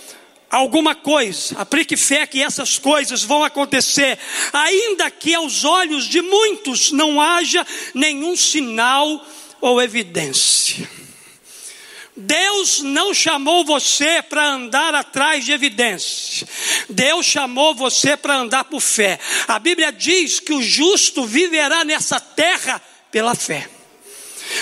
alguma 0.49 0.95
coisa, 0.95 1.59
aplique 1.59 1.97
fé 1.97 2.25
que 2.25 2.41
essas 2.41 2.79
coisas 2.79 3.23
vão 3.23 3.43
acontecer, 3.43 4.17
ainda 4.53 5.11
que 5.11 5.33
aos 5.33 5.65
olhos 5.65 6.05
de 6.05 6.21
muitos 6.21 6.93
não 6.93 7.19
haja 7.19 7.67
nenhum 7.93 8.37
sinal 8.37 9.27
ou 9.59 9.81
evidência. 9.81 10.89
Deus 12.15 12.81
não 12.81 13.13
chamou 13.13 13.65
você 13.65 14.21
para 14.21 14.45
andar 14.45 14.93
atrás 14.93 15.43
de 15.43 15.51
evidências. 15.51 16.47
Deus 16.87 17.25
chamou 17.25 17.73
você 17.73 18.15
para 18.15 18.35
andar 18.35 18.65
por 18.65 18.81
fé. 18.81 19.19
A 19.47 19.57
Bíblia 19.57 19.91
diz 19.91 20.39
que 20.39 20.53
o 20.53 20.61
justo 20.61 21.25
viverá 21.25 21.83
nessa 21.83 22.19
terra 22.19 22.81
pela 23.11 23.33
fé. 23.33 23.67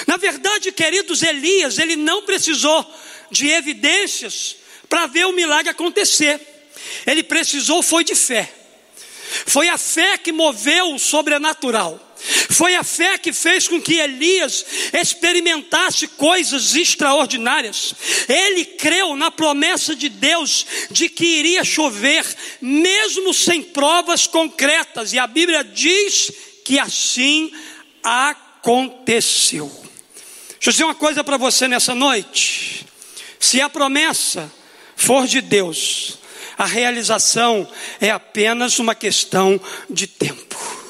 Na 0.08 0.16
verdade, 0.16 0.72
queridos, 0.72 1.22
Elias, 1.24 1.78
ele 1.78 1.98
não 1.98 2.24
precisou 2.24 2.86
de 3.30 3.48
evidências 3.50 4.56
para 4.88 5.08
ver 5.08 5.26
o 5.26 5.34
milagre 5.34 5.70
acontecer. 5.70 6.40
Ele 7.06 7.24
precisou 7.24 7.84
foi 7.84 8.04
de 8.04 8.16
fé. 8.16 8.52
Foi 9.46 9.68
a 9.70 9.78
fé 9.78 10.18
que 10.18 10.32
moveu 10.32 10.94
o 10.94 11.00
sobrenatural. 11.00 12.11
Foi 12.50 12.76
a 12.76 12.84
fé 12.84 13.18
que 13.18 13.34
fez 13.34 13.68
com 13.68 13.82
que 13.82 13.96
Elias 13.96 14.66
experimentasse 14.94 16.08
coisas 16.08 16.76
extraordinárias. 16.76 17.94
Ele 18.28 18.66
creu 18.66 19.16
na 19.16 19.32
promessa 19.32 19.96
de 19.96 20.10
Deus 20.10 20.66
de 20.92 21.10
que 21.10 21.26
iria 21.26 21.64
chover, 21.64 22.26
mesmo 22.62 23.34
sem 23.34 23.64
provas 23.64 24.28
concretas, 24.28 25.14
e 25.14 25.20
a 25.20 25.26
Bíblia 25.26 25.64
diz 25.64 26.32
que 26.64 26.78
assim 26.78 27.52
aconteceu. 28.04 29.70
Deixa 30.52 30.70
eu 30.70 30.72
dizer 30.72 30.84
uma 30.84 30.96
coisa 30.96 31.24
para 31.24 31.38
você 31.38 31.68
nessa 31.68 31.96
noite. 31.96 32.86
Se 33.40 33.60
a 33.60 33.68
promessa 33.68 34.52
for 34.96 35.26
de 35.26 35.42
Deus, 35.42 36.20
a 36.56 36.66
realização 36.66 37.68
é 38.00 38.12
apenas 38.12 38.78
uma 38.78 38.94
questão 38.94 39.60
de 39.90 40.06
tempo. 40.06 40.81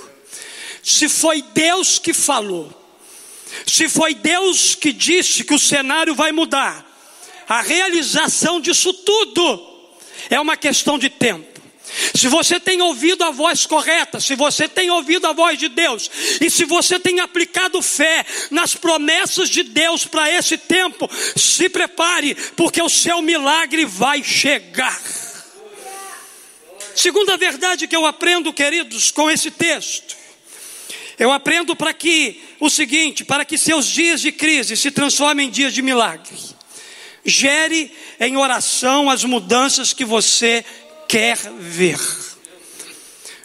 Se 0.84 1.08
foi 1.08 1.42
Deus 1.42 2.00
que 2.00 2.14
falou, 2.14 2.72
se 3.66 3.88
foi 3.90 4.14
Deus 4.14 4.76
que 4.76 4.92
disse 4.92 5.44
que 5.44 5.54
o 5.54 5.60
cenário 5.60 6.16
vai 6.16 6.32
mudar, 6.32 6.86
a 7.48 7.62
realização 7.62 8.60
disso 8.60 8.94
tudo 8.94 9.70
é 10.30 10.40
uma 10.40 10.56
questão 10.56 10.98
de 10.98 11.10
tempo. 11.10 11.52
Se 12.16 12.28
você 12.28 12.60
tem 12.60 12.82
ouvido 12.82 13.24
a 13.24 13.32
voz 13.32 13.66
correta, 13.66 14.20
se 14.20 14.36
você 14.36 14.68
tem 14.68 14.90
ouvido 14.90 15.28
a 15.28 15.34
voz 15.34 15.60
de 15.60 15.68
Deus, 15.68 16.10
e 16.40 16.50
se 16.50 16.64
você 16.64 16.98
tem 17.00 17.20
aplicado 17.20 17.82
fé 17.82 18.26
nas 18.50 18.74
promessas 18.76 19.50
de 19.50 19.64
Deus 19.64 20.06
para 20.06 20.32
esse 20.32 20.58
tempo, 20.58 21.10
se 21.36 21.68
prepare, 21.68 22.36
porque 22.56 22.82
o 22.82 22.90
seu 22.90 23.22
milagre 23.22 23.86
vai 23.86 24.24
chegar. 24.24 25.02
Segunda 26.96 27.36
verdade 27.36 27.88
que 27.88 27.96
eu 27.96 28.06
aprendo, 28.06 28.54
queridos, 28.54 29.12
com 29.12 29.30
esse 29.30 29.52
texto, 29.52 30.16
eu 31.22 31.32
aprendo 31.32 31.76
para 31.76 31.94
que 31.94 32.42
o 32.60 32.68
seguinte, 32.68 33.24
para 33.24 33.46
que 33.46 33.56
seus 33.56 33.86
dias 33.86 34.22
de 34.22 34.32
crise 34.32 34.76
se 34.76 34.90
transformem 34.90 35.48
em 35.48 35.52
dias 35.52 35.72
de 35.72 35.80
milagre. 35.80 36.36
Gere 37.24 37.92
em 38.20 38.36
oração 38.38 39.08
as 39.08 39.24
mudanças 39.24 39.94
que 39.94 40.04
você 40.04 40.66
quer 41.08 41.38
ver. 41.60 42.00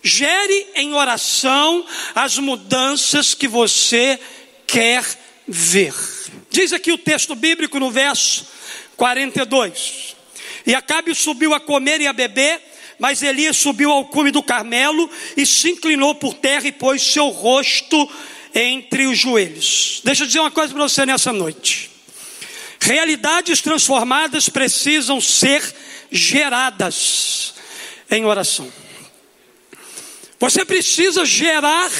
Gere 0.02 0.68
em 0.74 0.94
oração 0.94 1.84
as 2.14 2.38
mudanças 2.38 3.34
que 3.34 3.46
você 3.46 4.18
quer 4.66 5.04
ver. 5.46 5.92
Diz 6.48 6.72
aqui 6.72 6.90
o 6.92 6.96
texto 6.96 7.34
bíblico 7.34 7.78
no 7.78 7.90
verso 7.90 8.46
42. 8.96 10.16
E 10.66 10.74
Acabe 10.74 11.14
subiu 11.14 11.52
a 11.52 11.60
comer 11.60 12.00
e 12.00 12.06
a 12.06 12.14
beber, 12.14 12.58
mas 12.98 13.22
Elias 13.22 13.56
subiu 13.56 13.90
ao 13.90 14.06
cume 14.06 14.30
do 14.30 14.42
Carmelo 14.42 15.10
e 15.36 15.44
se 15.44 15.70
inclinou 15.70 16.14
por 16.14 16.34
terra 16.34 16.66
e 16.66 16.72
pôs 16.72 17.02
seu 17.02 17.28
rosto 17.28 18.10
entre 18.54 19.06
os 19.06 19.18
joelhos. 19.18 20.00
Deixa 20.04 20.22
eu 20.22 20.26
dizer 20.26 20.40
uma 20.40 20.50
coisa 20.50 20.72
para 20.72 20.82
você 20.82 21.04
nessa 21.04 21.32
noite. 21.32 21.90
Realidades 22.80 23.60
transformadas 23.60 24.48
precisam 24.48 25.20
ser 25.20 25.62
geradas 26.10 27.54
em 28.10 28.24
oração. 28.24 28.72
Você 30.38 30.64
precisa 30.64 31.24
gerar 31.24 31.90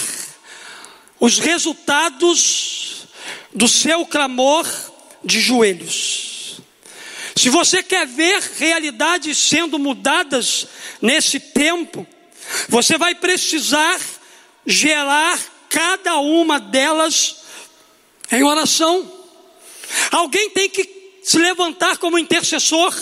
os 1.19 1.39
resultados 1.39 3.07
do 3.53 3.67
seu 3.67 4.05
clamor 4.07 4.67
de 5.25 5.41
joelhos. 5.41 6.26
Se 7.37 7.51
você 7.51 7.83
quer 7.83 8.07
ver 8.07 8.41
realidades 8.59 9.37
sendo 9.37 9.79
mudadas 9.79 10.67
nesse 11.03 11.39
tempo, 11.39 12.07
você 12.69 12.97
vai 12.97 13.15
precisar 13.15 14.01
gerar 14.65 15.39
cada 15.69 16.17
uma 16.17 16.59
delas 16.59 17.37
em 18.33 18.43
oração. 18.43 19.13
Alguém 20.11 20.49
tem 20.51 20.71
que 20.71 21.21
se 21.23 21.39
levantar 21.39 21.99
como 21.99 22.19
intercessor. 22.19 22.95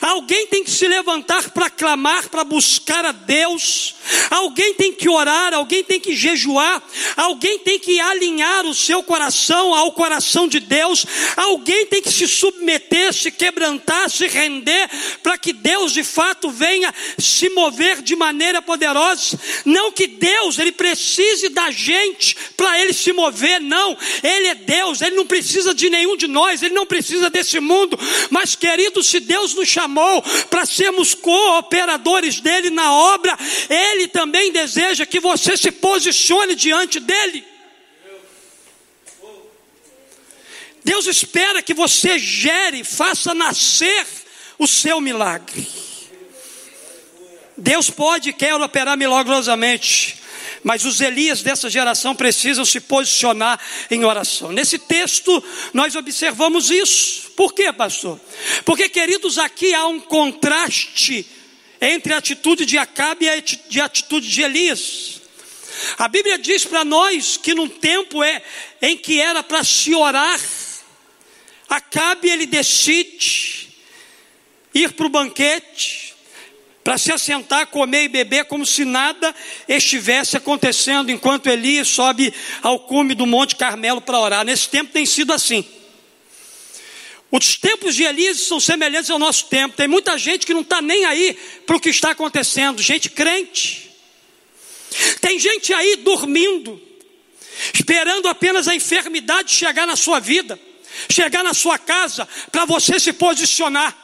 Alguém 0.00 0.46
tem 0.46 0.62
que 0.62 0.70
se 0.70 0.86
levantar 0.86 1.50
para 1.50 1.70
clamar, 1.70 2.28
para 2.28 2.44
buscar 2.44 3.04
a 3.04 3.12
Deus. 3.12 3.94
Alguém 4.30 4.74
tem 4.74 4.92
que 4.92 5.08
orar, 5.08 5.54
alguém 5.54 5.82
tem 5.82 5.98
que 5.98 6.14
jejuar. 6.14 6.82
Alguém 7.16 7.58
tem 7.58 7.78
que 7.78 8.00
alinhar 8.00 8.66
o 8.66 8.74
seu 8.74 9.02
coração 9.02 9.74
ao 9.74 9.92
coração 9.92 10.46
de 10.46 10.60
Deus. 10.60 11.06
Alguém 11.36 11.86
tem 11.86 12.02
que 12.02 12.12
se 12.12 12.26
submeter, 12.26 13.12
se 13.12 13.30
quebrantar, 13.30 14.10
se 14.10 14.26
render, 14.26 14.90
para 15.22 15.38
que 15.38 15.52
Deus 15.52 15.92
de 15.92 16.04
fato 16.04 16.50
venha 16.50 16.92
se 17.18 17.48
mover 17.50 18.02
de 18.02 18.14
maneira 18.16 18.60
poderosa. 18.60 19.38
Não 19.64 19.90
que 19.92 20.06
Deus 20.06 20.58
ele 20.58 20.72
precise 20.72 21.48
da 21.48 21.70
gente 21.70 22.36
para 22.56 22.80
ele 22.80 22.92
se 22.92 23.12
mover, 23.12 23.60
não. 23.60 23.96
Ele 24.22 24.48
é 24.48 24.54
Deus, 24.54 25.00
ele 25.00 25.16
não 25.16 25.26
precisa 25.26 25.74
de 25.74 25.88
nenhum 25.88 26.16
de 26.16 26.26
nós, 26.26 26.62
ele 26.62 26.74
não 26.74 26.86
precisa 26.86 27.30
desse 27.30 27.60
mundo. 27.60 27.98
Mas 28.30 28.54
querido, 28.54 29.02
se 29.02 29.20
Deus 29.20 29.53
nos 29.54 29.68
chamou 29.68 30.22
para 30.50 30.66
sermos 30.66 31.14
cooperadores 31.14 32.40
dele 32.40 32.70
na 32.70 32.92
obra, 32.92 33.36
ele 33.68 34.08
também 34.08 34.52
deseja 34.52 35.06
que 35.06 35.20
você 35.20 35.56
se 35.56 35.70
posicione 35.70 36.54
diante 36.54 37.00
dele. 37.00 37.44
Deus 40.84 41.06
espera 41.06 41.62
que 41.62 41.72
você 41.72 42.18
gere, 42.18 42.84
faça 42.84 43.34
nascer 43.34 44.06
o 44.58 44.66
seu 44.66 45.00
milagre. 45.00 45.66
Deus 47.56 47.88
pode 47.88 48.30
e 48.30 48.32
quer 48.32 48.54
operar 48.54 48.96
milagrosamente, 48.96 50.20
mas 50.64 50.84
os 50.86 51.00
Elias 51.02 51.42
dessa 51.42 51.68
geração 51.68 52.16
precisam 52.16 52.64
se 52.64 52.80
posicionar 52.80 53.60
em 53.90 54.04
oração. 54.04 54.50
Nesse 54.50 54.78
texto, 54.78 55.44
nós 55.74 55.94
observamos 55.94 56.70
isso. 56.70 57.30
Por 57.32 57.52
quê, 57.52 57.70
pastor? 57.72 58.18
Porque, 58.64 58.88
queridos, 58.88 59.36
aqui 59.36 59.74
há 59.74 59.86
um 59.86 60.00
contraste 60.00 61.26
entre 61.80 62.14
a 62.14 62.16
atitude 62.16 62.64
de 62.64 62.78
Acabe 62.78 63.26
e 63.70 63.80
a 63.80 63.84
atitude 63.84 64.26
de 64.26 64.42
Elias. 64.42 65.20
A 65.98 66.08
Bíblia 66.08 66.38
diz 66.38 66.64
para 66.64 66.84
nós 66.84 67.36
que 67.36 67.54
num 67.54 67.68
tempo 67.68 68.22
é, 68.22 68.42
em 68.80 68.96
que 68.96 69.20
era 69.20 69.42
para 69.42 69.62
se 69.62 69.94
orar, 69.94 70.40
Acabe 71.68 72.28
ele 72.28 72.46
decide 72.46 73.68
ir 74.72 74.92
para 74.92 75.06
o 75.06 75.10
banquete, 75.10 76.03
para 76.84 76.98
se 76.98 77.10
assentar, 77.10 77.66
comer 77.68 78.04
e 78.04 78.08
beber, 78.08 78.44
como 78.44 78.66
se 78.66 78.84
nada 78.84 79.34
estivesse 79.66 80.36
acontecendo, 80.36 81.10
enquanto 81.10 81.46
Elias 81.46 81.88
sobe 81.88 82.32
ao 82.62 82.78
cume 82.78 83.14
do 83.14 83.24
Monte 83.24 83.56
Carmelo 83.56 84.02
para 84.02 84.20
orar. 84.20 84.44
Nesse 84.44 84.68
tempo 84.68 84.92
tem 84.92 85.06
sido 85.06 85.32
assim. 85.32 85.66
Os 87.30 87.56
tempos 87.56 87.94
de 87.94 88.04
Elias 88.04 88.38
são 88.40 88.60
semelhantes 88.60 89.10
ao 89.10 89.18
nosso 89.18 89.46
tempo. 89.46 89.74
Tem 89.74 89.88
muita 89.88 90.18
gente 90.18 90.44
que 90.44 90.52
não 90.52 90.60
está 90.60 90.82
nem 90.82 91.06
aí 91.06 91.32
para 91.66 91.74
o 91.74 91.80
que 91.80 91.88
está 91.88 92.10
acontecendo, 92.10 92.82
gente 92.82 93.08
crente. 93.08 93.90
Tem 95.22 95.38
gente 95.38 95.72
aí 95.72 95.96
dormindo. 95.96 96.80
esperando 97.72 98.28
apenas 98.28 98.68
a 98.68 98.74
enfermidade 98.74 99.52
chegar 99.52 99.86
na 99.86 99.96
sua 99.96 100.20
vida, 100.20 100.60
chegar 101.10 101.42
na 101.42 101.54
sua 101.54 101.78
casa, 101.78 102.28
para 102.52 102.66
você 102.66 103.00
se 103.00 103.12
posicionar. 103.12 104.03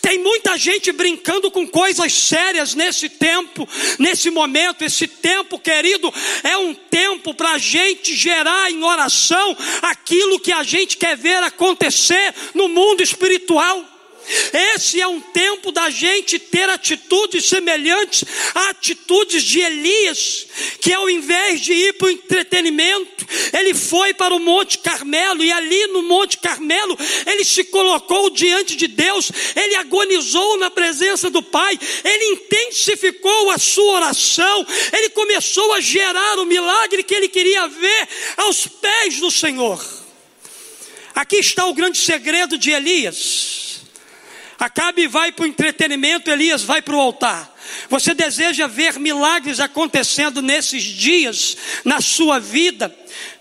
Tem 0.00 0.18
muita 0.18 0.56
gente 0.56 0.90
brincando 0.92 1.50
com 1.50 1.66
coisas 1.66 2.12
sérias 2.12 2.74
nesse 2.74 3.08
tempo, 3.08 3.68
nesse 3.98 4.30
momento. 4.30 4.82
Esse 4.82 5.06
tempo, 5.06 5.58
querido, 5.58 6.12
é 6.42 6.56
um 6.56 6.74
tempo 6.74 7.34
para 7.34 7.52
a 7.52 7.58
gente 7.58 8.14
gerar 8.14 8.70
em 8.70 8.82
oração 8.82 9.56
aquilo 9.82 10.40
que 10.40 10.52
a 10.52 10.62
gente 10.62 10.96
quer 10.96 11.16
ver 11.16 11.42
acontecer 11.42 12.34
no 12.54 12.68
mundo 12.68 13.02
espiritual. 13.02 13.97
Esse 14.74 15.00
é 15.00 15.06
um 15.06 15.20
tempo 15.20 15.72
da 15.72 15.90
gente 15.90 16.38
ter 16.38 16.68
atitudes 16.68 17.46
semelhantes 17.46 18.24
a 18.54 18.70
atitudes 18.70 19.42
de 19.42 19.60
Elias, 19.60 20.46
que 20.80 20.92
ao 20.92 21.08
invés 21.08 21.60
de 21.60 21.72
ir 21.72 21.92
para 21.94 22.06
o 22.06 22.10
entretenimento, 22.10 23.26
ele 23.58 23.74
foi 23.74 24.14
para 24.14 24.34
o 24.34 24.38
Monte 24.38 24.78
Carmelo, 24.78 25.42
e 25.42 25.52
ali 25.52 25.86
no 25.88 26.02
Monte 26.02 26.38
Carmelo, 26.38 26.96
ele 27.26 27.44
se 27.44 27.64
colocou 27.64 28.30
diante 28.30 28.76
de 28.76 28.86
Deus, 28.86 29.30
ele 29.54 29.76
agonizou 29.76 30.56
na 30.58 30.70
presença 30.70 31.30
do 31.30 31.42
Pai, 31.42 31.78
ele 32.04 32.24
intensificou 32.32 33.50
a 33.50 33.58
sua 33.58 33.96
oração, 33.96 34.66
ele 34.92 35.10
começou 35.10 35.72
a 35.74 35.80
gerar 35.80 36.38
o 36.38 36.46
milagre 36.46 37.02
que 37.02 37.14
ele 37.14 37.28
queria 37.28 37.66
ver 37.66 38.08
aos 38.36 38.66
pés 38.66 39.18
do 39.18 39.30
Senhor. 39.30 39.98
Aqui 41.14 41.36
está 41.36 41.66
o 41.66 41.74
grande 41.74 41.98
segredo 41.98 42.56
de 42.56 42.70
Elias. 42.70 43.67
Acabe 44.58 45.06
vai 45.06 45.30
para 45.30 45.44
o 45.44 45.46
entretenimento, 45.46 46.30
Elias 46.30 46.64
vai 46.64 46.82
para 46.82 46.96
o 46.96 47.00
altar. 47.00 47.54
Você 47.88 48.12
deseja 48.12 48.66
ver 48.66 48.98
milagres 48.98 49.60
acontecendo 49.60 50.42
nesses 50.42 50.82
dias, 50.82 51.56
na 51.84 52.00
sua 52.00 52.40
vida, 52.40 52.94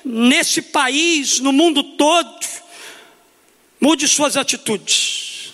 nesse 0.05 0.61
país, 0.61 1.39
no 1.39 1.51
mundo 1.51 1.81
todo? 1.81 2.37
Mude 3.81 4.07
suas 4.07 4.37
atitudes. 4.37 5.53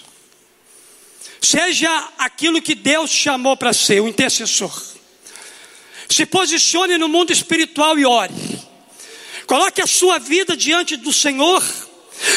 Seja 1.42 2.10
aquilo 2.18 2.62
que 2.62 2.76
Deus 2.76 3.10
chamou 3.10 3.56
para 3.56 3.72
ser, 3.72 4.02
o 4.02 4.08
intercessor. 4.08 4.84
Se 6.10 6.26
posicione 6.26 6.98
no 6.98 7.08
mundo 7.08 7.32
espiritual 7.32 7.98
e 7.98 8.06
ore. 8.06 8.34
Coloque 9.48 9.82
a 9.82 9.88
sua 9.88 10.20
vida 10.20 10.58
diante 10.58 10.98
do 10.98 11.14
Senhor 11.14 11.64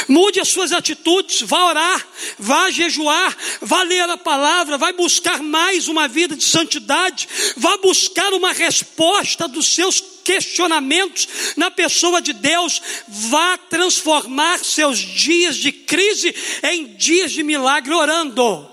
Mude 0.08 0.40
as 0.40 0.48
suas 0.48 0.72
atitudes, 0.72 1.42
vá 1.42 1.64
orar, 1.66 2.06
vá 2.38 2.70
jejuar, 2.70 3.36
vá 3.60 3.82
ler 3.82 4.08
a 4.08 4.16
palavra, 4.16 4.78
vai 4.78 4.92
buscar 4.92 5.42
mais 5.42 5.88
uma 5.88 6.08
vida 6.08 6.36
de 6.36 6.44
santidade, 6.44 7.28
vá 7.56 7.76
buscar 7.78 8.32
uma 8.32 8.52
resposta 8.52 9.48
dos 9.48 9.66
seus 9.66 10.00
questionamentos 10.24 11.28
na 11.56 11.70
pessoa 11.70 12.20
de 12.20 12.32
Deus, 12.32 12.82
vá 13.08 13.56
transformar 13.56 14.58
seus 14.64 14.98
dias 14.98 15.56
de 15.56 15.70
crise 15.70 16.34
em 16.64 16.86
dias 16.96 17.32
de 17.32 17.42
milagre 17.42 17.94
orando. 17.94 18.68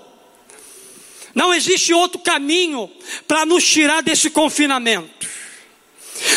Não 1.34 1.52
existe 1.52 1.92
outro 1.92 2.20
caminho 2.20 2.90
para 3.26 3.44
nos 3.44 3.64
tirar 3.64 4.02
desse 4.02 4.30
confinamento. 4.30 5.28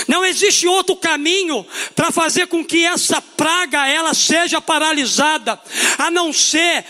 Não 0.07 0.25
existe 0.25 0.67
outro 0.67 0.95
caminho 0.95 1.65
para 1.95 2.11
fazer 2.11 2.47
com 2.47 2.63
que 2.63 2.85
essa 2.85 3.21
praga 3.21 3.87
ela 3.87 4.13
seja 4.13 4.61
paralisada, 4.61 5.59
a 5.97 6.09
não 6.11 6.31
ser 6.33 6.85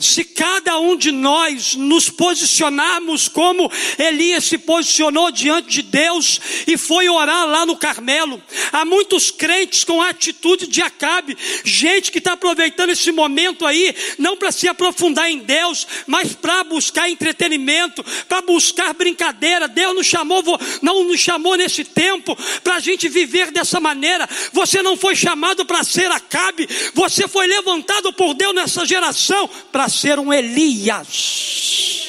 se 0.00 0.24
cada 0.24 0.78
um 0.78 0.96
de 0.96 1.12
nós 1.12 1.74
nos 1.74 2.08
posicionarmos 2.08 3.28
como 3.28 3.70
Elias 3.98 4.44
se 4.44 4.56
posicionou 4.56 5.30
diante 5.30 5.68
de 5.68 5.82
Deus 5.82 6.40
e 6.66 6.76
foi 6.78 7.08
orar 7.08 7.46
lá 7.46 7.66
no 7.66 7.76
Carmelo, 7.76 8.42
há 8.72 8.84
muitos 8.84 9.30
crentes 9.30 9.84
com 9.84 10.00
a 10.00 10.08
atitude 10.08 10.66
de 10.66 10.80
Acabe, 10.80 11.36
gente 11.64 12.10
que 12.10 12.18
está 12.18 12.32
aproveitando 12.32 12.90
esse 12.90 13.12
momento 13.12 13.66
aí, 13.66 13.94
não 14.18 14.36
para 14.36 14.50
se 14.50 14.66
aprofundar 14.66 15.30
em 15.30 15.38
Deus, 15.38 15.86
mas 16.06 16.32
para 16.32 16.64
buscar 16.64 17.10
entretenimento, 17.10 18.04
para 18.28 18.40
buscar 18.40 18.94
brincadeira. 18.94 19.68
Deus 19.68 19.94
nos 19.94 20.06
chamou, 20.06 20.42
não 20.80 21.04
nos 21.04 21.20
chamou 21.20 21.56
nesse 21.56 21.84
tempo 21.84 22.36
para 22.64 22.76
a 22.76 22.80
gente 22.80 23.08
viver 23.08 23.50
dessa 23.50 23.78
maneira. 23.78 24.28
Você 24.52 24.82
não 24.82 24.96
foi 24.96 25.14
chamado 25.14 25.66
para 25.66 25.84
ser 25.84 26.10
Acabe, 26.10 26.68
você 26.94 27.28
foi 27.28 27.46
levantado 27.46 28.12
por 28.12 28.34
Deus 28.34 28.54
nessa 28.54 28.86
geração 28.86 29.48
para 29.70 29.89
ser 29.90 30.18
um 30.18 30.32
Elias. 30.32 32.08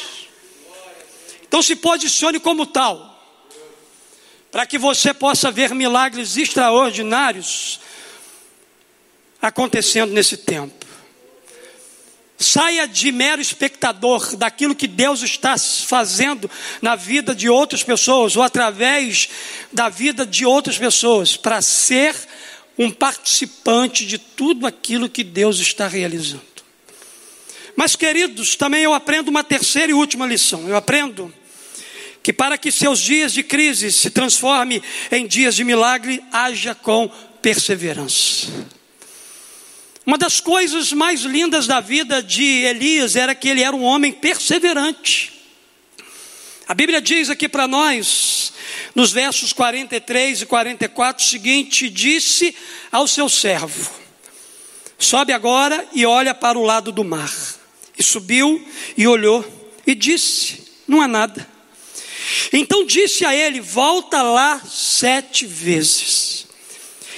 Então 1.48 1.62
se 1.62 1.76
posicione 1.76 2.40
como 2.40 2.66
tal, 2.66 3.12
para 4.50 4.66
que 4.66 4.78
você 4.78 5.14
possa 5.14 5.52
ver 5.52 5.76
milagres 5.76 6.38
extraordinários 6.38 7.80
acontecendo 9.42 10.14
nesse 10.14 10.38
tempo. 10.38 10.86
Saia 12.38 12.88
de 12.88 13.12
mero 13.12 13.42
espectador 13.42 14.36
daquilo 14.36 14.76
que 14.76 14.88
Deus 14.88 15.22
está 15.22 15.58
fazendo 15.58 16.50
na 16.82 16.96
vida 16.96 17.36
de 17.36 17.50
outras 17.50 17.84
pessoas 17.84 18.36
ou 18.36 18.42
através 18.42 19.30
da 19.72 19.90
vida 19.90 20.26
de 20.26 20.46
outras 20.46 20.78
pessoas, 20.78 21.38
para 21.38 21.62
ser 21.62 22.16
um 22.78 22.90
participante 22.90 24.06
de 24.06 24.18
tudo 24.18 24.66
aquilo 24.66 25.10
que 25.10 25.24
Deus 25.24 25.60
está 25.60 25.88
realizando. 25.88 26.51
Mas, 27.76 27.96
queridos, 27.96 28.56
também 28.56 28.84
eu 28.84 28.94
aprendo 28.94 29.30
uma 29.30 29.44
terceira 29.44 29.92
e 29.92 29.96
última 29.96 30.26
lição. 30.26 30.68
Eu 30.68 30.76
aprendo 30.76 31.34
que 32.24 32.32
para 32.32 32.58
que 32.58 32.72
seus 32.72 33.00
dias 33.00 33.34
de 33.34 33.44
crise 33.44 33.92
se 33.92 34.10
transformem 34.10 34.82
em 35.12 35.26
dias 35.26 35.56
de 35.56 35.64
milagre, 35.64 36.24
haja 36.32 36.76
com 36.76 37.10
perseverança. 37.42 38.48
Uma 40.06 40.18
das 40.18 40.40
coisas 40.40 40.92
mais 40.92 41.22
lindas 41.22 41.68
da 41.68 41.80
vida 41.80 42.22
de 42.22 42.44
Elias 42.44 43.16
era 43.16 43.36
que 43.36 43.48
ele 43.48 43.62
era 43.62 43.76
um 43.76 43.84
homem 43.84 44.12
perseverante. 44.12 45.32
A 46.68 46.74
Bíblia 46.74 47.02
diz 47.02 47.30
aqui 47.30 47.50
para 47.50 47.68
nós, 47.68 48.54
nos 48.96 49.12
versos 49.12 49.54
43 49.54 50.42
e 50.42 50.46
44, 50.46 51.24
o 51.24 51.28
seguinte: 51.28 51.90
Disse 51.90 52.56
ao 52.92 53.08
seu 53.08 53.28
servo: 53.30 53.92
Sobe 54.98 55.34
agora 55.34 55.88
e 55.94 56.06
olha 56.06 56.34
para 56.34 56.58
o 56.58 56.64
lado 56.64 56.92
do 56.92 57.04
mar. 57.04 57.32
E 58.02 58.04
subiu 58.04 58.68
e 58.98 59.06
olhou 59.06 59.46
e 59.86 59.94
disse: 59.94 60.64
Não 60.88 61.02
há 61.02 61.08
nada. 61.08 61.48
Então 62.52 62.84
disse 62.84 63.24
a 63.24 63.36
ele: 63.36 63.62
Volta 63.62 64.24
lá 64.24 64.60
sete 64.60 65.46
vezes. 65.46 66.48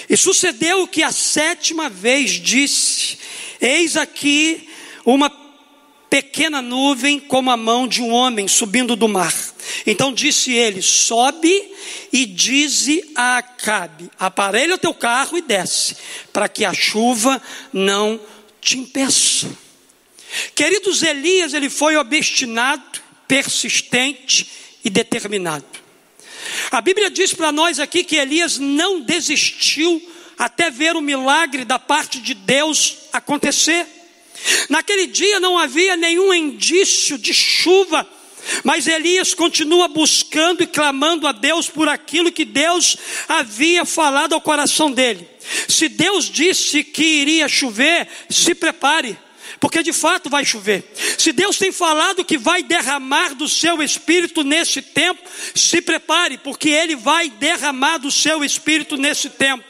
E 0.09 0.17
sucedeu 0.17 0.85
que 0.85 1.01
a 1.01 1.13
sétima 1.13 1.89
vez 1.89 2.31
disse: 2.31 3.17
Eis 3.61 3.95
aqui 3.95 4.67
uma 5.05 5.31
pequena 6.09 6.61
nuvem 6.61 7.17
como 7.17 7.49
a 7.49 7.55
mão 7.55 7.87
de 7.87 8.01
um 8.01 8.11
homem 8.11 8.45
subindo 8.45 8.93
do 8.97 9.07
mar. 9.07 9.33
Então 9.87 10.11
disse 10.11 10.51
ele: 10.51 10.81
Sobe 10.81 11.63
e 12.11 12.25
dize 12.25 13.09
a 13.15 13.37
Acabe: 13.37 14.11
Aparelha 14.19 14.75
o 14.75 14.77
teu 14.77 14.93
carro 14.93 15.37
e 15.37 15.41
desce, 15.41 15.95
para 16.33 16.49
que 16.49 16.65
a 16.65 16.73
chuva 16.73 17.41
não 17.71 18.19
te 18.59 18.77
impeça. 18.77 19.62
Queridos, 20.55 21.03
Elias, 21.03 21.53
ele 21.53 21.69
foi 21.69 21.95
obstinado, 21.95 23.01
persistente 23.27 24.47
e 24.83 24.89
determinado. 24.89 25.65
A 26.71 26.81
Bíblia 26.81 27.09
diz 27.09 27.33
para 27.33 27.51
nós 27.51 27.79
aqui 27.79 28.03
que 28.03 28.15
Elias 28.15 28.57
não 28.57 29.01
desistiu 29.01 30.01
até 30.37 30.69
ver 30.69 30.95
o 30.95 31.01
milagre 31.01 31.63
da 31.63 31.79
parte 31.79 32.19
de 32.19 32.33
Deus 32.33 32.97
acontecer. 33.13 33.85
Naquele 34.69 35.07
dia 35.07 35.39
não 35.39 35.57
havia 35.57 35.95
nenhum 35.95 36.33
indício 36.33 37.17
de 37.17 37.33
chuva, 37.33 38.07
mas 38.63 38.87
Elias 38.87 39.33
continua 39.33 39.87
buscando 39.87 40.63
e 40.63 40.67
clamando 40.67 41.27
a 41.27 41.31
Deus 41.31 41.69
por 41.69 41.87
aquilo 41.87 42.31
que 42.31 42.43
Deus 42.43 42.97
havia 43.27 43.85
falado 43.85 44.33
ao 44.33 44.41
coração 44.41 44.91
dele. 44.91 45.27
Se 45.67 45.87
Deus 45.87 46.29
disse 46.29 46.83
que 46.83 47.03
iria 47.03 47.47
chover, 47.47 48.07
se 48.29 48.53
prepare 48.53 49.17
porque 49.59 49.83
de 49.83 49.93
fato 49.93 50.29
vai 50.29 50.45
chover. 50.45 50.83
Se 51.17 51.31
Deus 51.31 51.57
tem 51.57 51.71
falado 51.71 52.25
que 52.25 52.37
vai 52.37 52.63
derramar 52.63 53.33
do 53.35 53.47
seu 53.47 53.81
espírito 53.81 54.43
nesse 54.43 54.81
tempo, 54.81 55.21
se 55.53 55.81
prepare, 55.81 56.37
porque 56.37 56.69
Ele 56.69 56.95
vai 56.95 57.29
derramar 57.29 57.97
do 57.97 58.11
seu 58.11 58.43
espírito 58.43 58.97
nesse 58.97 59.29
tempo. 59.29 59.63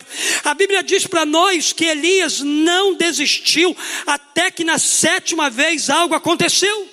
A 0.44 0.54
Bíblia 0.54 0.84
diz 0.84 1.08
para 1.08 1.26
nós 1.26 1.74
que 1.74 1.86
Elias 1.86 2.42
não 2.42 2.96
desistiu 2.96 3.76
até 4.06 4.52
que 4.52 4.64
na 4.64 4.78
sétima 4.78 5.50
vez 5.50 5.90
algo 5.90 6.16
aconteceu. 6.16 6.90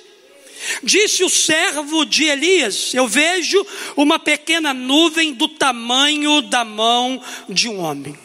Disse 0.82 1.24
o 1.24 1.30
servo 1.30 2.04
de 2.04 2.24
Elias: 2.24 2.92
Eu 2.94 3.08
vejo 3.08 3.66
uma 3.96 4.18
pequena 4.18 4.74
nuvem 4.74 5.32
do 5.32 5.48
tamanho 5.48 6.42
da 6.42 6.64
mão 6.64 7.22
de 7.48 7.68
um 7.68 7.80
homem. 7.80 8.16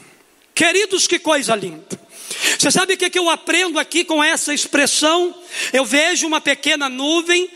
Queridos, 0.53 1.07
que 1.07 1.19
coisa 1.19 1.55
linda. 1.55 2.04
Você 2.57 2.71
sabe 2.71 2.93
o 2.93 2.97
que, 2.97 3.09
que 3.09 3.19
eu 3.19 3.29
aprendo 3.29 3.79
aqui 3.79 4.03
com 4.03 4.23
essa 4.23 4.53
expressão? 4.53 5.35
Eu 5.71 5.85
vejo 5.85 6.27
uma 6.27 6.41
pequena 6.41 6.89
nuvem 6.89 7.49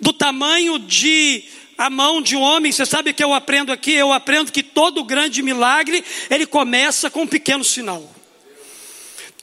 do 0.00 0.12
tamanho 0.12 0.78
de 0.78 1.44
a 1.76 1.90
mão 1.90 2.22
de 2.22 2.36
um 2.36 2.40
homem. 2.40 2.72
Você 2.72 2.86
sabe 2.86 3.10
o 3.10 3.14
que 3.14 3.22
eu 3.22 3.34
aprendo 3.34 3.72
aqui? 3.72 3.92
Eu 3.92 4.12
aprendo 4.12 4.52
que 4.52 4.62
todo 4.62 5.04
grande 5.04 5.42
milagre, 5.42 6.04
ele 6.30 6.46
começa 6.46 7.10
com 7.10 7.22
um 7.22 7.26
pequeno 7.26 7.64
sinal. 7.64 8.12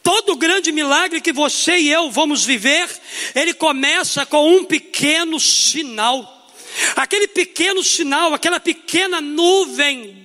Todo 0.04 0.36
grande 0.36 0.72
milagre 0.72 1.22
que 1.22 1.32
você 1.32 1.78
e 1.78 1.90
eu 1.90 2.10
vamos 2.10 2.44
viver, 2.44 2.90
ele 3.36 3.54
começa 3.54 4.26
com 4.26 4.56
um 4.56 4.64
pequeno 4.64 5.40
sinal. 5.40 6.50
Aquele 6.96 7.28
pequeno 7.28 7.84
sinal, 7.84 8.34
aquela 8.34 8.60
pequena 8.60 9.22
nuvem 9.22 10.21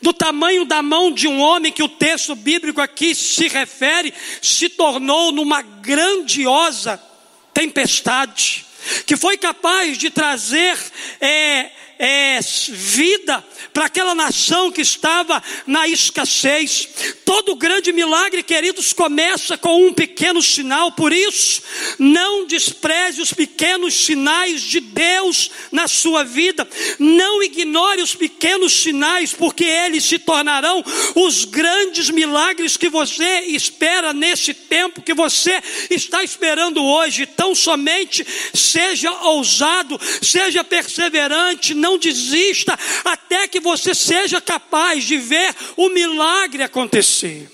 do 0.00 0.12
tamanho 0.12 0.64
da 0.64 0.82
mão 0.82 1.10
de 1.12 1.28
um 1.28 1.40
homem 1.40 1.72
que 1.72 1.82
o 1.82 1.88
texto 1.88 2.34
bíblico 2.34 2.80
aqui 2.80 3.14
se 3.14 3.48
refere, 3.48 4.12
se 4.40 4.68
tornou 4.68 5.32
numa 5.32 5.62
grandiosa 5.62 7.00
tempestade, 7.52 8.64
que 9.06 9.16
foi 9.16 9.36
capaz 9.36 9.98
de 9.98 10.10
trazer 10.10 10.78
é, 11.20 11.70
é, 12.02 12.40
vida 12.70 13.44
para 13.74 13.84
aquela 13.84 14.14
nação 14.14 14.72
que 14.72 14.80
estava 14.80 15.42
na 15.66 15.86
escassez. 15.86 16.88
Todo 17.26 17.54
grande 17.54 17.92
milagre, 17.92 18.42
queridos, 18.42 18.94
começa 18.94 19.58
com 19.58 19.86
um 19.86 19.92
pequeno 19.92 20.42
sinal, 20.42 20.92
por 20.92 21.12
isso, 21.12 21.62
não 21.98 22.46
despreze 22.46 23.20
os 23.20 23.34
pequenos 23.34 23.94
sinais 23.94 24.62
de 24.62 24.80
Deus 24.80 25.50
na 25.70 25.86
sua 25.86 26.24
vida, 26.24 26.66
não 26.98 27.42
ignore 27.42 28.00
os 28.00 28.14
pequenos 28.14 28.72
sinais, 28.72 29.34
porque 29.34 29.64
eles 29.64 30.04
se 30.04 30.18
tornarão 30.18 30.82
os 31.14 31.44
grandes 31.44 32.08
milagres 32.08 32.78
que 32.78 32.88
você 32.88 33.40
espera 33.48 34.14
nesse 34.14 34.54
tempo 34.54 35.02
que 35.02 35.12
você 35.12 35.62
está 35.90 36.24
esperando 36.24 36.82
hoje. 36.82 37.26
Tão 37.26 37.54
somente 37.54 38.26
seja 38.54 39.12
ousado, 39.24 40.00
seja 40.22 40.64
perseverante, 40.64 41.74
não 41.74 41.89
não 41.90 41.98
desista 41.98 42.78
até 43.04 43.48
que 43.48 43.58
você 43.58 43.94
seja 43.94 44.40
capaz 44.40 45.04
de 45.04 45.16
ver 45.18 45.54
o 45.76 45.88
milagre 45.88 46.62
acontecer. 46.62 47.50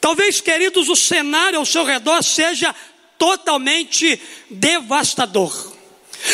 Talvez, 0.00 0.40
queridos, 0.40 0.88
o 0.88 0.96
cenário 0.96 1.58
ao 1.58 1.66
seu 1.66 1.84
redor 1.84 2.22
seja 2.22 2.74
totalmente 3.18 4.18
devastador. 4.48 5.76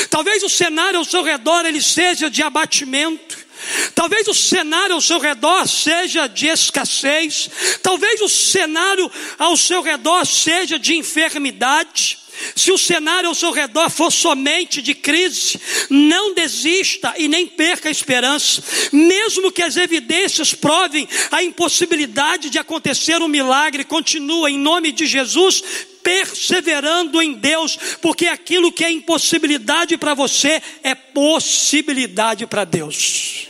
Talvez 0.09 0.43
o 0.43 0.49
cenário 0.49 0.99
ao 0.99 1.05
seu 1.05 1.23
redor 1.23 1.65
ele 1.65 1.83
seja 1.83 2.31
de 2.31 2.43
abatimento. 2.43 3.47
Talvez 3.95 4.29
o 4.29 4.35
cenário 4.35 4.95
ao 4.95 5.01
seu 5.01 5.19
redor 5.19 5.67
seja 5.67 6.29
de 6.29 6.47
escassez. 6.47 7.51
Talvez 7.83 8.21
o 8.21 8.29
cenário 8.29 9.11
ao 9.39 9.57
seu 9.57 9.83
redor 9.83 10.25
seja 10.25 10.79
de 10.79 10.95
enfermidade. 10.95 12.19
Se 12.55 12.73
o 12.73 12.79
cenário 12.79 13.29
ao 13.29 13.35
seu 13.35 13.51
redor 13.51 13.91
for 13.91 14.11
somente 14.11 14.83
de 14.83 14.95
crise, 14.95 15.61
não 15.91 16.35
desista 16.35 17.15
e 17.17 17.29
nem 17.29 17.47
perca 17.47 17.89
a 17.89 17.93
esperança, 17.93 18.63
mesmo 18.93 19.53
que 19.53 19.63
as 19.63 19.77
evidências 19.77 20.55
provem 20.55 21.09
a 21.31 21.43
impossibilidade 21.43 22.51
de 22.51 22.59
acontecer 22.59 23.21
um 23.23 23.29
milagre, 23.29 23.85
continua 23.85 24.51
em 24.51 24.59
nome 24.59 24.93
de 24.93 25.07
Jesus 25.07 25.63
perseverando 26.07 27.21
em 27.21 27.33
Deus, 27.33 27.77
porque 28.01 28.29
aquilo 28.29 28.71
que 28.71 28.85
é 28.85 28.93
impossibilidade 28.93 29.97
para 29.97 30.15
você 30.15 30.63
é 30.85 30.95
possibilidade 30.95 32.47
para 32.47 32.63
Deus. 32.65 33.49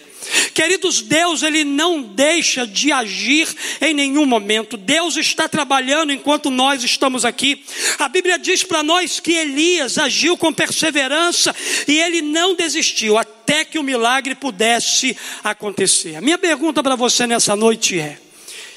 Queridos, 0.55 1.03
Deus 1.03 1.43
ele 1.43 1.65
não 1.65 2.03
deixa 2.03 2.67
de 2.67 2.91
agir 2.91 3.49
em 3.81 3.95
nenhum 3.95 4.25
momento. 4.25 4.77
Deus 4.77 5.17
está 5.17 5.49
trabalhando 5.49 6.13
enquanto 6.13 6.51
nós 6.51 6.83
estamos 6.83 7.25
aqui. 7.25 7.65
A 7.99 8.09
Bíblia 8.09 8.39
diz 8.39 8.63
para 8.63 8.83
nós 8.83 9.21
que 9.21 9.33
Elias 9.33 9.99
agiu 9.99 10.37
com 10.37 10.53
perseverança 10.53 11.55
e 11.87 12.01
ele 12.01 12.23
não 12.23 12.55
desistiu 12.55 13.19
até 13.19 13.65
que 13.65 13.79
o 13.79 13.83
milagre 13.83 14.35
pudesse 14.35 15.17
acontecer. 15.45 16.17
A 16.17 16.21
minha 16.21 16.39
pergunta 16.39 16.83
para 16.83 16.97
você 16.97 17.27
nessa 17.27 17.55
noite 17.55 17.99
é: 17.99 18.19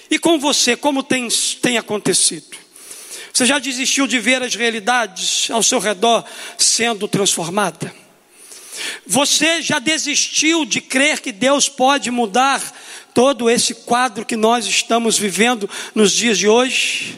e 0.10 0.18
com 0.18 0.40
você, 0.40 0.76
como 0.76 1.04
tem, 1.04 1.28
tem 1.62 1.78
acontecido? 1.78 2.58
Você 3.32 3.46
já 3.46 3.60
desistiu 3.60 4.08
de 4.08 4.20
ver 4.20 4.42
as 4.42 4.56
realidades 4.56 5.50
ao 5.52 5.62
seu 5.62 5.80
redor 5.80 6.26
sendo 6.58 7.08
transformadas? 7.08 7.92
Você 9.06 9.62
já 9.62 9.80
desistiu 9.80 10.66
de 10.66 10.82
crer 10.82 11.22
que 11.22 11.32
Deus 11.32 11.68
pode 11.68 12.12
mudar 12.12 12.62
todo 13.14 13.50
esse 13.50 13.74
quadro 13.74 14.26
que 14.26 14.36
nós 14.36 14.66
estamos 14.66 15.18
vivendo 15.18 15.70
nos 15.94 16.12
dias 16.12 16.38
de 16.38 16.48
hoje? 16.48 17.18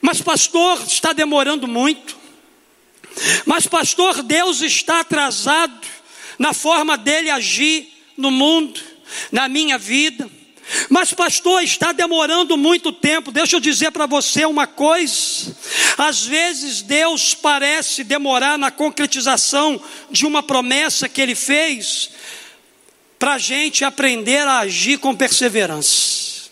Mas, 0.00 0.20
pastor, 0.20 0.82
está 0.86 1.12
demorando 1.12 1.66
muito. 1.66 2.16
Mas, 3.46 3.66
pastor, 3.66 4.22
Deus 4.22 4.60
está 4.60 5.00
atrasado 5.00 5.86
na 6.38 6.52
forma 6.52 6.96
dele 6.96 7.30
agir 7.30 7.88
no 8.16 8.30
mundo, 8.30 8.80
na 9.30 9.48
minha 9.48 9.78
vida. 9.78 10.28
Mas, 10.88 11.12
pastor, 11.12 11.62
está 11.62 11.92
demorando 11.92 12.56
muito 12.56 12.90
tempo. 12.90 13.30
Deixa 13.30 13.56
eu 13.56 13.60
dizer 13.60 13.90
para 13.90 14.06
você 14.06 14.44
uma 14.44 14.66
coisa. 14.66 15.54
Às 15.98 16.24
vezes 16.24 16.82
Deus 16.82 17.34
parece 17.34 18.02
demorar 18.02 18.58
na 18.58 18.70
concretização 18.70 19.80
de 20.10 20.26
uma 20.26 20.42
promessa 20.42 21.08
que 21.08 21.20
Ele 21.20 21.34
fez, 21.34 22.10
para 23.18 23.34
a 23.34 23.38
gente 23.38 23.84
aprender 23.84 24.46
a 24.46 24.60
agir 24.60 24.98
com 24.98 25.14
perseverança. 25.14 26.50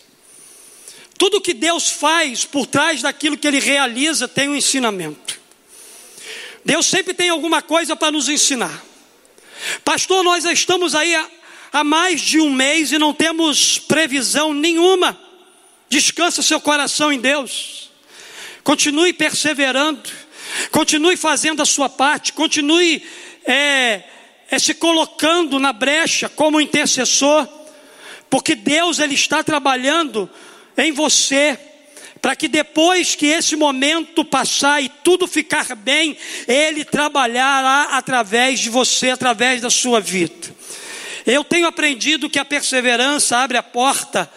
Tudo 1.17 1.41
que 1.41 1.53
Deus 1.53 1.89
faz 1.89 2.45
por 2.45 2.65
trás 2.65 3.01
daquilo 3.01 3.37
que 3.37 3.47
Ele 3.47 3.59
realiza 3.59 4.27
tem 4.27 4.49
um 4.49 4.55
ensinamento. 4.55 5.39
Deus 6.65 6.85
sempre 6.85 7.13
tem 7.13 7.29
alguma 7.29 7.61
coisa 7.61 7.95
para 7.95 8.11
nos 8.11 8.29
ensinar. 8.29 8.83
Pastor, 9.83 10.23
nós 10.23 10.45
estamos 10.45 10.95
aí 10.95 11.15
há 11.73 11.83
mais 11.83 12.21
de 12.21 12.39
um 12.39 12.51
mês 12.51 12.91
e 12.91 12.99
não 12.99 13.11
temos 13.11 13.79
previsão 13.79 14.53
nenhuma. 14.53 15.19
Descansa 15.89 16.43
seu 16.43 16.61
coração 16.61 17.11
em 17.11 17.19
Deus. 17.19 17.89
Continue 18.63 19.11
perseverando. 19.11 20.07
Continue 20.69 21.17
fazendo 21.17 21.63
a 21.63 21.65
sua 21.65 21.89
parte. 21.89 22.31
Continue 22.31 23.03
é, 23.43 24.03
é, 24.51 24.59
se 24.59 24.75
colocando 24.75 25.59
na 25.59 25.73
brecha 25.73 26.29
como 26.29 26.61
intercessor. 26.61 27.47
Porque 28.29 28.53
Deus 28.53 28.99
ele 28.99 29.15
está 29.15 29.43
trabalhando 29.43 30.29
em 30.77 30.91
você 30.91 31.57
para 32.21 32.37
que 32.37 32.47
depois 32.47 33.15
que 33.15 33.25
esse 33.25 33.53
momento 33.55 34.23
passar 34.23 34.81
e 34.81 34.87
tudo 34.87 35.27
ficar 35.27 35.75
bem, 35.75 36.17
Ele 36.47 36.85
trabalhará 36.85 37.97
através 37.97 38.61
de 38.61 38.69
você, 38.69 39.09
através 39.09 39.59
da 39.59 39.69
sua 39.69 39.99
vida. 39.99 40.55
Eu 41.25 41.43
tenho 41.43 41.67
aprendido 41.67 42.29
que 42.29 42.39
a 42.39 42.45
perseverança 42.45 43.37
abre 43.37 43.57
a 43.57 43.63
porta 43.63 44.29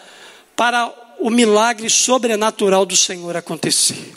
para 0.55 0.91
o 1.19 1.29
milagre 1.29 1.89
sobrenatural 1.89 2.85
do 2.85 2.95
Senhor 2.95 3.35
acontecer. 3.35 4.13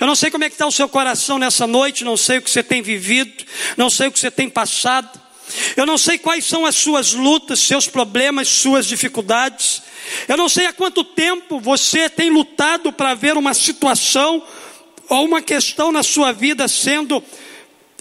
Eu 0.00 0.06
não 0.06 0.14
sei 0.14 0.30
como 0.30 0.44
é 0.44 0.48
que 0.48 0.54
está 0.54 0.66
o 0.66 0.72
seu 0.72 0.88
coração 0.88 1.38
nessa 1.38 1.66
noite, 1.66 2.04
não 2.04 2.16
sei 2.16 2.38
o 2.38 2.42
que 2.42 2.50
você 2.50 2.62
tem 2.62 2.82
vivido, 2.82 3.44
não 3.76 3.90
sei 3.90 4.08
o 4.08 4.12
que 4.12 4.18
você 4.18 4.30
tem 4.30 4.48
passado, 4.48 5.20
eu 5.76 5.84
não 5.84 5.98
sei 5.98 6.18
quais 6.18 6.44
são 6.46 6.64
as 6.64 6.76
suas 6.76 7.12
lutas, 7.12 7.60
seus 7.60 7.86
problemas, 7.86 8.48
suas 8.48 8.86
dificuldades, 8.86 9.82
eu 10.26 10.36
não 10.36 10.48
sei 10.48 10.66
há 10.66 10.72
quanto 10.72 11.04
tempo 11.04 11.60
você 11.60 12.08
tem 12.08 12.30
lutado 12.30 12.92
para 12.92 13.14
ver 13.14 13.36
uma 13.36 13.54
situação 13.54 14.42
ou 15.08 15.24
uma 15.26 15.42
questão 15.42 15.92
na 15.92 16.02
sua 16.02 16.32
vida 16.32 16.66
sendo 16.68 17.22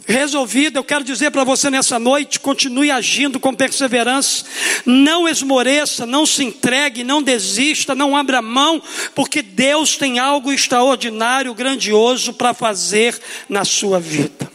resolvida, 0.08 0.80
eu 0.80 0.84
quero 0.84 1.04
dizer 1.04 1.32
para 1.32 1.44
você 1.44 1.70
nessa 1.70 2.00
noite: 2.00 2.40
continue 2.40 2.92
agindo 2.92 3.40
com 3.40 3.54
perseverança, 3.54 4.46
não 4.86 5.28
esmoreça, 5.28 6.06
não 6.06 6.26
se 6.26 6.44
entregue, 6.44 7.04
não 7.04 7.22
desista, 7.22 7.96
não 7.96 8.16
abra 8.16 8.42
mão, 8.42 8.82
porque 9.16 9.42
Deus 9.42 9.98
tem 9.98 10.20
algo 10.20 10.52
extraordinário, 10.52 11.54
grandioso 11.54 12.34
para 12.34 12.54
fazer 12.54 13.20
na 13.48 13.64
sua 13.64 14.00
vida. 14.00 14.52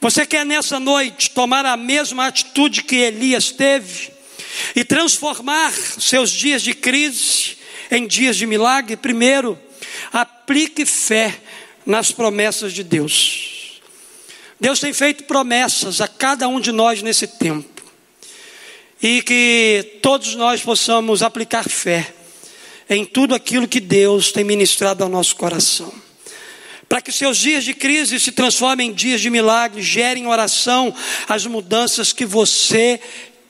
Você 0.00 0.24
quer 0.24 0.46
nessa 0.46 0.78
noite 0.78 1.30
tomar 1.30 1.66
a 1.66 1.76
mesma 1.76 2.26
atitude 2.26 2.84
que 2.84 2.96
Elias 2.96 3.50
teve 3.50 4.12
e 4.74 4.84
transformar 4.84 5.72
seus 5.72 6.30
dias 6.30 6.62
de 6.62 6.72
crise 6.72 7.56
em 7.90 8.06
dias 8.06 8.36
de 8.36 8.46
milagre? 8.46 8.96
Primeiro, 8.96 9.58
aplique 10.12 10.86
fé 10.86 11.40
nas 11.84 12.12
promessas 12.12 12.72
de 12.72 12.84
Deus. 12.84 13.57
Deus 14.60 14.80
tem 14.80 14.92
feito 14.92 15.24
promessas 15.24 16.00
a 16.00 16.08
cada 16.08 16.48
um 16.48 16.60
de 16.60 16.72
nós 16.72 17.02
nesse 17.02 17.26
tempo. 17.26 17.82
E 19.00 19.22
que 19.22 19.98
todos 20.02 20.34
nós 20.34 20.60
possamos 20.60 21.22
aplicar 21.22 21.68
fé 21.68 22.12
em 22.90 23.04
tudo 23.04 23.34
aquilo 23.34 23.68
que 23.68 23.80
Deus 23.80 24.32
tem 24.32 24.42
ministrado 24.42 25.04
ao 25.04 25.10
nosso 25.10 25.36
coração. 25.36 25.92
Para 26.88 27.02
que 27.02 27.12
seus 27.12 27.36
dias 27.36 27.64
de 27.64 27.74
crise 27.74 28.18
se 28.18 28.32
transformem 28.32 28.90
em 28.90 28.94
dias 28.94 29.20
de 29.20 29.28
milagre, 29.28 29.82
gerem 29.82 30.26
oração 30.26 30.92
as 31.28 31.44
mudanças 31.46 32.12
que 32.12 32.24
você 32.24 32.98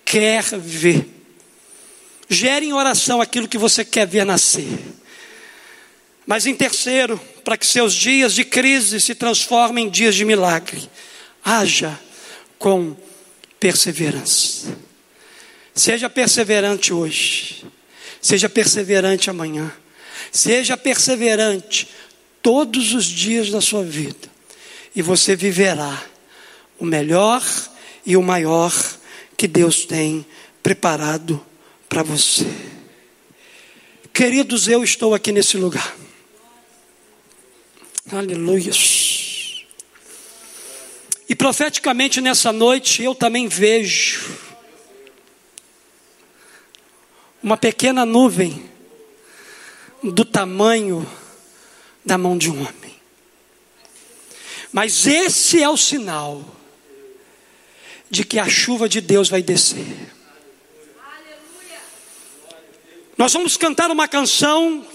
quer 0.05 0.43
ver. 0.59 1.07
Gere 2.29 2.67
em 2.67 2.73
oração 2.73 3.21
aquilo 3.21 3.49
que 3.49 3.57
você 3.57 3.85
quer 3.85 4.07
ver 4.07 4.27
nascer. 4.27 4.67
Mas 6.27 6.47
em 6.47 6.55
terceiro, 6.55 7.19
para 7.49 7.57
que 7.57 7.67
seus 7.67 7.95
dias 7.95 8.35
de 8.35 8.45
crise 8.45 9.01
se 9.01 9.15
transformem 9.15 9.87
em 9.87 9.89
dias 9.89 10.15
de 10.15 10.23
milagre, 10.23 10.87
haja 11.43 11.99
com 12.59 12.95
perseverança. 13.59 14.77
Seja 15.75 16.11
perseverante 16.11 16.93
hoje. 16.93 17.65
Seja 18.21 18.51
perseverante 18.51 19.31
amanhã. 19.31 19.73
Seja 20.31 20.77
perseverante 20.77 21.89
todos 22.43 22.93
os 22.93 23.07
dias 23.07 23.49
da 23.49 23.63
sua 23.63 23.83
vida. 23.83 24.29
E 24.95 25.01
você 25.01 25.35
viverá 25.35 26.05
o 26.79 26.85
melhor 26.85 27.43
e 28.05 28.15
o 28.15 28.23
maior 28.23 28.75
que 29.39 29.49
Deus 29.49 29.87
tem 29.87 30.27
preparado 30.63 31.43
para 31.89 32.03
você. 32.03 32.47
Queridos, 34.13 34.69
eu 34.69 34.85
estou 34.85 35.15
aqui 35.15 35.33
nesse 35.33 35.57
lugar. 35.57 36.08
Aleluia. 38.11 38.73
E 41.29 41.35
profeticamente 41.35 42.23
nessa 42.23 42.51
noite 42.51 43.03
eu 43.03 43.15
também 43.15 43.47
vejo 43.49 44.35
uma 47.43 47.57
pequena 47.57 48.07
nuvem 48.07 48.65
do 50.03 50.25
tamanho 50.25 51.07
da 52.03 52.17
mão 52.17 52.39
de 52.39 52.51
um 52.51 52.61
homem. 52.61 52.97
Mas 54.73 55.07
esse 55.07 55.63
é 55.63 55.69
o 55.69 55.77
sinal 55.77 56.43
de 58.09 58.25
que 58.25 58.39
a 58.39 58.49
chuva 58.49 58.89
de 58.89 59.03
Deus 59.03 59.29
vai 59.29 59.43
descer. 59.43 60.15
Nós 63.19 63.33
vamos 63.35 63.57
cantar 63.59 63.91
uma 63.91 64.09
canção 64.09 64.87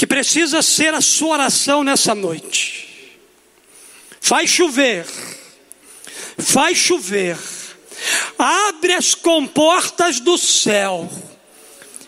que 0.00 0.06
precisa 0.06 0.62
ser 0.62 0.94
a 0.94 1.02
sua 1.02 1.34
oração 1.34 1.84
nessa 1.84 2.14
noite. 2.14 3.18
Faz 4.18 4.48
chover, 4.48 5.04
faz 6.38 6.78
chover, 6.78 7.36
abre 8.38 8.94
as 8.94 9.14
comportas 9.14 10.18
do 10.18 10.38
céu 10.38 11.06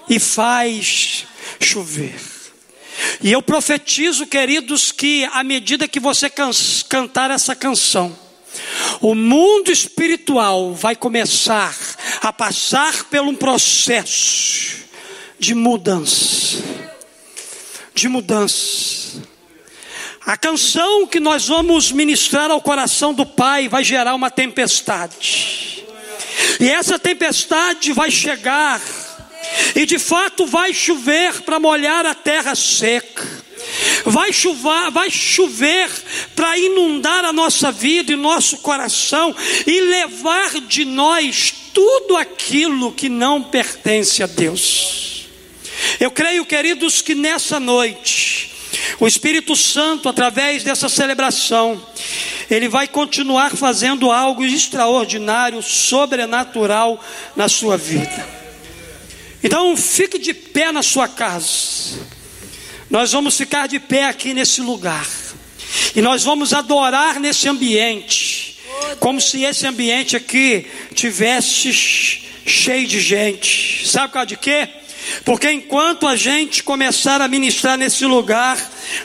e 0.08 0.18
faz 0.18 1.26
chover. 1.60 2.18
E 3.22 3.30
eu 3.30 3.42
profetizo, 3.42 4.26
queridos, 4.26 4.90
que 4.90 5.28
à 5.30 5.44
medida 5.44 5.86
que 5.86 6.00
você 6.00 6.30
can 6.30 6.50
cantar 6.88 7.30
essa 7.30 7.54
canção, 7.54 8.18
o 9.02 9.14
mundo 9.14 9.70
espiritual 9.70 10.72
vai 10.72 10.96
começar 10.96 11.76
a 12.22 12.32
passar 12.32 13.04
por 13.04 13.20
um 13.20 13.34
processo 13.34 14.78
de 15.38 15.54
mudança. 15.54 16.91
De 17.94 18.08
mudança. 18.08 19.22
A 20.24 20.36
canção 20.36 21.06
que 21.06 21.18
nós 21.18 21.48
vamos 21.48 21.90
ministrar 21.90 22.50
ao 22.50 22.60
coração 22.60 23.12
do 23.12 23.26
Pai 23.26 23.68
vai 23.68 23.82
gerar 23.82 24.14
uma 24.14 24.30
tempestade. 24.30 25.84
E 26.60 26.70
essa 26.70 26.98
tempestade 26.98 27.92
vai 27.92 28.10
chegar, 28.10 28.80
e 29.74 29.84
de 29.84 29.98
fato 29.98 30.46
vai 30.46 30.72
chover 30.72 31.42
para 31.42 31.58
molhar 31.58 32.06
a 32.06 32.14
terra 32.14 32.54
seca. 32.54 33.42
Vai 34.04 34.32
chover, 34.32 34.90
vai 34.90 35.10
chover 35.10 35.90
para 36.34 36.56
inundar 36.58 37.24
a 37.24 37.32
nossa 37.32 37.72
vida 37.72 38.12
e 38.12 38.16
nosso 38.16 38.58
coração 38.58 39.34
e 39.66 39.80
levar 39.80 40.60
de 40.60 40.84
nós 40.84 41.52
tudo 41.72 42.16
aquilo 42.16 42.92
que 42.92 43.08
não 43.08 43.42
pertence 43.42 44.22
a 44.22 44.26
Deus. 44.26 45.21
Eu 46.00 46.10
creio, 46.10 46.44
queridos, 46.44 47.00
que 47.00 47.14
nessa 47.14 47.58
noite 47.60 48.52
o 48.98 49.06
Espírito 49.06 49.54
Santo, 49.56 50.08
através 50.08 50.62
dessa 50.62 50.88
celebração, 50.88 51.80
ele 52.50 52.68
vai 52.68 52.86
continuar 52.86 53.56
fazendo 53.56 54.10
algo 54.10 54.44
extraordinário, 54.44 55.62
sobrenatural 55.62 57.02
na 57.34 57.48
sua 57.48 57.76
vida. 57.76 58.42
Então, 59.42 59.76
fique 59.76 60.18
de 60.18 60.32
pé 60.32 60.70
na 60.70 60.82
sua 60.82 61.08
casa. 61.08 61.98
Nós 62.88 63.12
vamos 63.12 63.36
ficar 63.36 63.66
de 63.66 63.80
pé 63.80 64.04
aqui 64.04 64.34
nesse 64.34 64.60
lugar. 64.60 65.08
E 65.96 66.02
nós 66.02 66.22
vamos 66.22 66.52
adorar 66.52 67.18
nesse 67.18 67.48
ambiente. 67.48 68.60
Como 69.00 69.20
se 69.20 69.42
esse 69.42 69.66
ambiente 69.66 70.16
aqui 70.16 70.66
tivesse 70.94 71.72
cheio 71.72 72.86
de 72.86 73.00
gente. 73.00 73.88
Sabe 73.88 74.08
por 74.08 74.12
causa 74.14 74.26
de 74.26 74.36
quê? 74.36 74.68
Porque 75.24 75.50
enquanto 75.50 76.06
a 76.06 76.16
gente 76.16 76.62
começar 76.62 77.20
a 77.20 77.28
ministrar 77.28 77.76
nesse 77.76 78.04
lugar, 78.04 78.58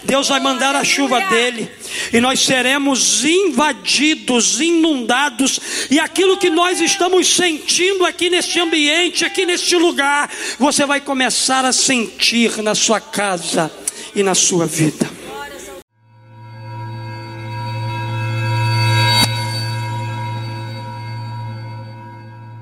Deus 0.03 0.27
vai 0.27 0.39
mandar 0.39 0.75
a 0.75 0.83
chuva 0.83 1.19
dele, 1.21 1.69
e 2.11 2.19
nós 2.19 2.39
seremos 2.39 3.23
invadidos, 3.23 4.59
inundados, 4.59 5.59
e 5.89 5.99
aquilo 5.99 6.37
que 6.37 6.49
nós 6.49 6.79
estamos 6.81 7.35
sentindo 7.35 8.05
aqui 8.05 8.29
neste 8.29 8.59
ambiente, 8.59 9.25
aqui 9.25 9.45
neste 9.45 9.75
lugar, 9.75 10.29
você 10.59 10.85
vai 10.85 11.01
começar 11.01 11.65
a 11.65 11.73
sentir 11.73 12.61
na 12.61 12.75
sua 12.75 12.99
casa 12.99 13.71
e 14.15 14.23
na 14.23 14.35
sua 14.35 14.65
vida. 14.65 15.16